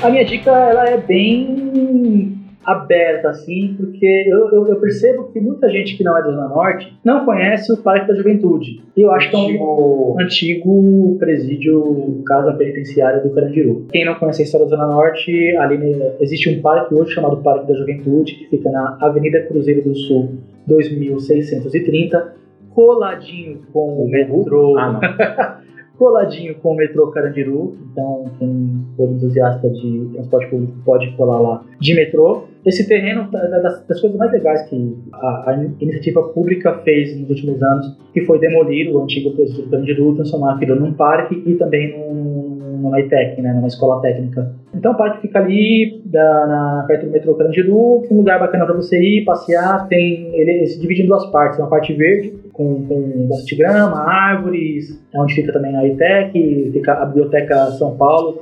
[0.01, 2.39] A minha dica ela é bem
[2.71, 6.47] aberta, assim, porque eu, eu, eu, percebo que muita gente que não é da Zona
[6.47, 8.81] Norte não conhece o Parque da Juventude.
[8.95, 13.87] E eu acho que é um antigo presídio, casa penitenciária do Carandiru.
[13.91, 15.79] Quem não conhece a história da Zona Norte, ali
[16.19, 20.35] existe um parque hoje chamado Parque da Juventude, que fica na Avenida Cruzeiro do Sul,
[20.67, 22.33] 2630,
[22.69, 24.77] coladinho com o metrô.
[24.77, 25.59] Ah,
[25.99, 31.63] coladinho com o metrô Carandiru, então quem for entusiasta de transporte público pode colar lá
[31.79, 32.45] de metrô.
[32.65, 37.29] Esse terreno é das, das coisas mais legais que a, a, iniciativa pública fez nos
[37.29, 41.97] últimos anos, que foi demolir o antigo presídio Carandiru, transformar aquilo num parque e também
[41.97, 44.53] num, numa ITEC, né, numa escola técnica.
[44.73, 48.75] Então o parque fica ali da, na, perto do metrô Carandiru, um lugar bacana para
[48.75, 53.27] você ir, passear, tem, ele se divide em duas partes, uma parte verde, com, com
[53.27, 58.41] bastante grama, árvores, é onde fica também a ITEC, fica a Biblioteca São Paulo,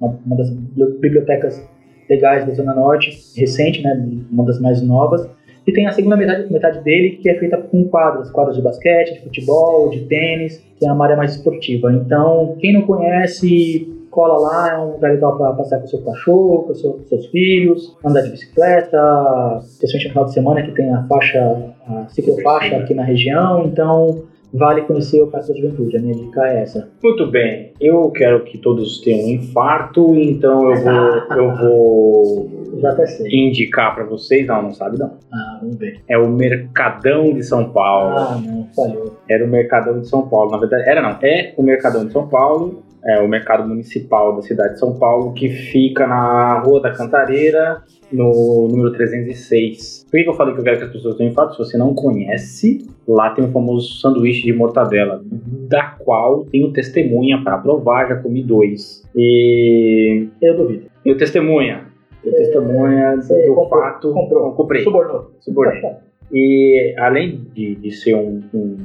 [0.00, 1.62] uma, uma das bibliotecas
[2.08, 5.28] legais da Zona Norte, recente, né, uma das mais novas.
[5.66, 9.14] E tem a segunda metade, metade dele que é feita com quadras, quadras de basquete,
[9.14, 11.92] de futebol, de tênis, que é uma área mais esportiva.
[11.92, 16.02] Então, quem não conhece, cola lá, é um lugar legal para passear com o seu
[16.02, 20.92] cachorro, com, seu, seus filhos, andar de bicicleta, especialmente no final de semana que tem
[20.92, 23.64] a faixa, a ciclofaixa aqui na região.
[23.64, 24.24] Então,
[24.54, 25.96] vale conhecer o Parque da Juventude.
[25.96, 26.88] A minha dica é essa.
[27.02, 27.72] Muito bem.
[27.80, 32.50] Eu quero que todos tenham um infarto, então eu vou, eu vou
[32.80, 33.26] Já até sei.
[33.30, 34.46] indicar para vocês.
[34.46, 35.12] Não, não sabe não.
[35.32, 36.00] Ah, vamos ver.
[36.08, 38.16] É o Mercadão de São Paulo.
[38.16, 39.16] Ah, não, falhou.
[39.28, 40.50] Era o Mercadão de São Paulo.
[40.52, 41.18] Na verdade, era não.
[41.22, 42.82] É o Mercadão de São Paulo.
[43.06, 47.82] É o mercado municipal da cidade de São Paulo, que fica na Rua da Cantareira,
[48.10, 50.06] no número 306.
[50.10, 51.52] Por que, eu falei que eu quero que as pessoas tenham infarto?
[51.52, 55.22] Se você não conhece, lá tem o famoso sanduíche de mortadela,
[55.68, 59.02] da qual tenho testemunha para provar, já comi dois.
[59.14, 60.28] E.
[60.40, 60.86] Eu duvido.
[61.04, 61.86] E o testemunha?
[62.24, 64.12] Eu é, testemunha do comprou, fato.
[64.12, 64.52] Comprou.
[64.52, 64.82] Comprei.
[64.82, 65.30] Subornou.
[65.40, 65.82] Subornei.
[66.32, 68.76] e além de, de ser um, um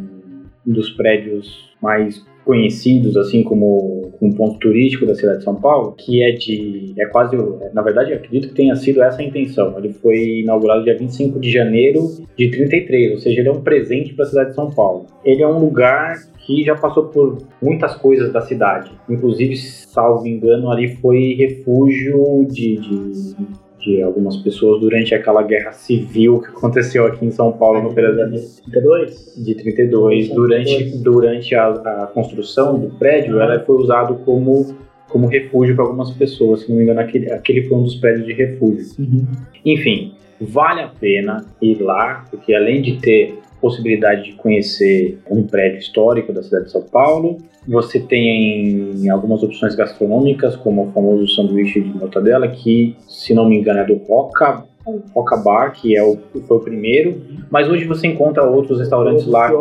[0.66, 6.24] dos prédios mais conhecidos, assim como um ponto turístico da cidade de São Paulo, que
[6.24, 6.94] é de.
[6.98, 7.38] é quase.
[7.74, 9.78] Na verdade, acredito que tenha sido essa a intenção.
[9.78, 12.02] Ele foi inaugurado dia 25 de janeiro
[12.38, 15.06] de 33, ou seja, ele é um presente para a cidade de São Paulo.
[15.24, 18.92] Ele é um lugar que já passou por muitas coisas da cidade.
[19.08, 23.36] Inclusive, salvo engano, ali foi refúgio de, de
[23.80, 28.30] de algumas pessoas durante aquela guerra civil que aconteceu aqui em São Paulo no período
[28.32, 29.44] de 32.
[29.44, 34.78] De 32, durante durante a, a construção do prédio, ela foi usado como
[35.10, 36.62] como refúgio para algumas pessoas.
[36.62, 38.86] Se não me engano, aquele, aquele foi um dos prédios de refúgio.
[39.00, 39.26] Uhum.
[39.66, 45.80] Enfim, vale a pena ir lá, porque além de ter possibilidade de conhecer um prédio
[45.80, 47.38] histórico da cidade de São Paulo,
[47.70, 53.58] você tem algumas opções gastronômicas, como o famoso sanduíche de mortadela, que, se não me
[53.58, 54.66] engano, é do Roca,
[55.14, 56.18] Roca Bar, que é o,
[56.48, 59.52] foi o primeiro, mas hoje você encontra outros restaurantes lá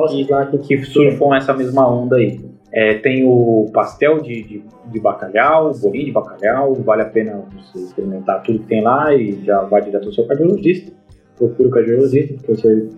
[0.47, 2.41] que, que surfam essa mesma onda aí.
[2.73, 7.79] É, tem o pastel de, de, de bacalhau, bolinho de bacalhau, vale a pena você
[7.79, 10.93] experimentar tudo que tem lá e já vai direto ao seu cardiologista.
[11.37, 12.89] Procura o cardiologista, porque você.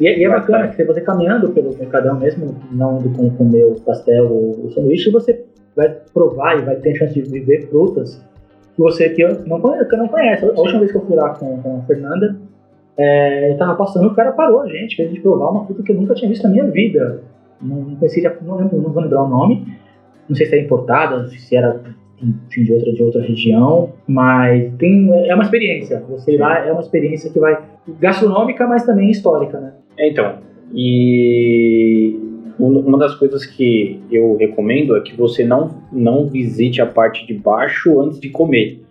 [0.00, 3.64] E, é, e é bacana que você caminhando pelo mercadão mesmo, não indo com comer
[3.64, 5.44] o pastel ou o sanduíche, você
[5.76, 8.24] vai provar e vai ter a chance de viver frutas
[8.74, 10.44] que você que eu não, que eu não conhece.
[10.44, 12.36] A última vez que eu fui lá com, com a Fernanda,
[12.96, 15.82] é, eu tava passando o cara parou a gente, fez a gente provar uma fruta
[15.82, 17.22] que eu nunca tinha visto na minha vida
[17.60, 19.66] não conhecia, não, lembro, não vou lembrar o nome,
[20.28, 21.80] não sei se é importada, se era
[22.20, 26.02] enfim, de outra de outra região, mas tem é uma experiência.
[26.08, 27.62] Você ir lá é uma experiência que vai
[28.00, 29.72] gastronômica, mas também histórica, né?
[29.98, 30.38] É, então.
[30.74, 32.16] E
[32.58, 37.34] uma das coisas que eu recomendo é que você não não visite a parte de
[37.34, 38.82] baixo antes de comer.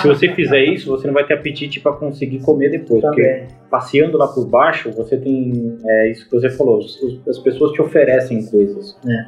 [0.00, 3.02] Se você fizer isso, você não vai ter apetite para conseguir comer depois.
[3.02, 3.16] Também.
[3.16, 5.76] Porque passeando lá por baixo, você tem.
[5.84, 6.78] É isso que você falou,
[7.28, 8.96] as pessoas te oferecem coisas.
[9.08, 9.26] É.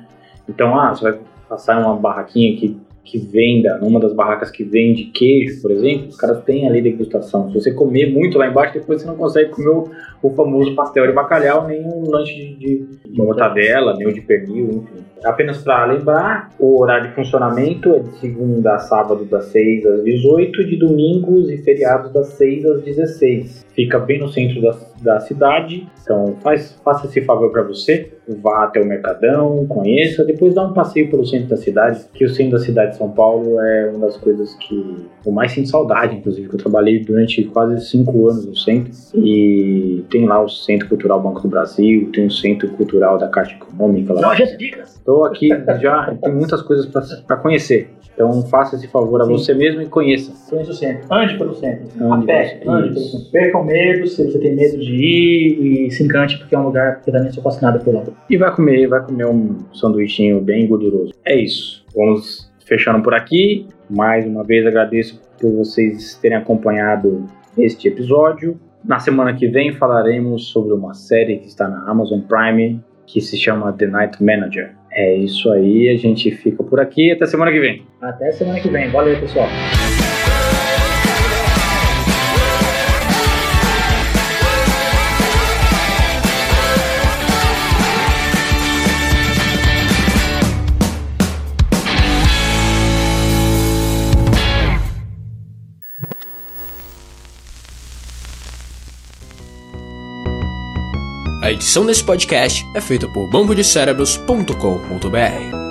[0.49, 4.65] Então, ah, você vai passar em uma barraquinha que que venda, numa das barracas que
[4.65, 7.49] vende queijo, por exemplo, os caras têm ali degustação.
[7.51, 9.91] Se você comer muito lá embaixo, depois você não consegue comer o,
[10.25, 14.68] o famoso pastel de bacalhau, nem um lanche de, de, de mortadela, nem de pernil,
[14.68, 15.05] enfim.
[15.25, 20.05] Apenas para lembrar, o horário de funcionamento é de segunda a sábado das 6 às
[20.05, 23.64] 18, de domingos e feriados das 6 às 16.
[23.75, 28.12] Fica bem no centro da, da cidade, então faz, faça esse favor para você,
[28.43, 32.29] vá até o Mercadão, conheça, depois dá um passeio pelo centro da cidade, que o
[32.29, 36.16] centro da cidade de São Paulo é uma das coisas que eu mais sinto saudade,
[36.16, 40.89] inclusive, que eu trabalhei durante quase cinco anos no centro, e tem lá o Centro
[40.89, 44.33] Cultural Banco do Brasil, tem o Centro Cultural da Caixa Econômica lá.
[44.33, 44.95] De dicas!
[44.95, 45.49] Estou aqui
[45.81, 47.91] já, tem muitas coisas para conhecer.
[48.15, 49.33] Então faça esse favor a Sim.
[49.33, 50.33] você mesmo e conheça.
[50.49, 51.12] Conheça o centro.
[51.12, 51.89] Ande pelo centro.
[52.01, 52.61] Ande, pé.
[52.65, 53.31] Ande pelo centro.
[53.33, 56.67] Perca o medo, se você tem medo de ir, e se encante, porque é um
[56.67, 58.05] lugar que eu também sou fascinado por lá.
[58.31, 61.12] E vai comer, vai comer um sanduichinho bem gorduroso.
[61.25, 61.85] É isso.
[61.93, 63.67] Vamos fechando por aqui.
[63.91, 67.27] Mais uma vez agradeço por vocês terem acompanhado
[67.59, 68.61] este episódio.
[68.85, 73.37] Na semana que vem falaremos sobre uma série que está na Amazon Prime que se
[73.37, 74.74] chama The Night Manager.
[74.93, 77.11] É isso aí, a gente fica por aqui.
[77.11, 77.82] Até semana que vem.
[78.01, 78.91] Até semana que vem.
[78.91, 79.49] Valeu, pessoal.
[101.45, 105.64] A edição desse podcast é feita por bambodecerebros.com.br.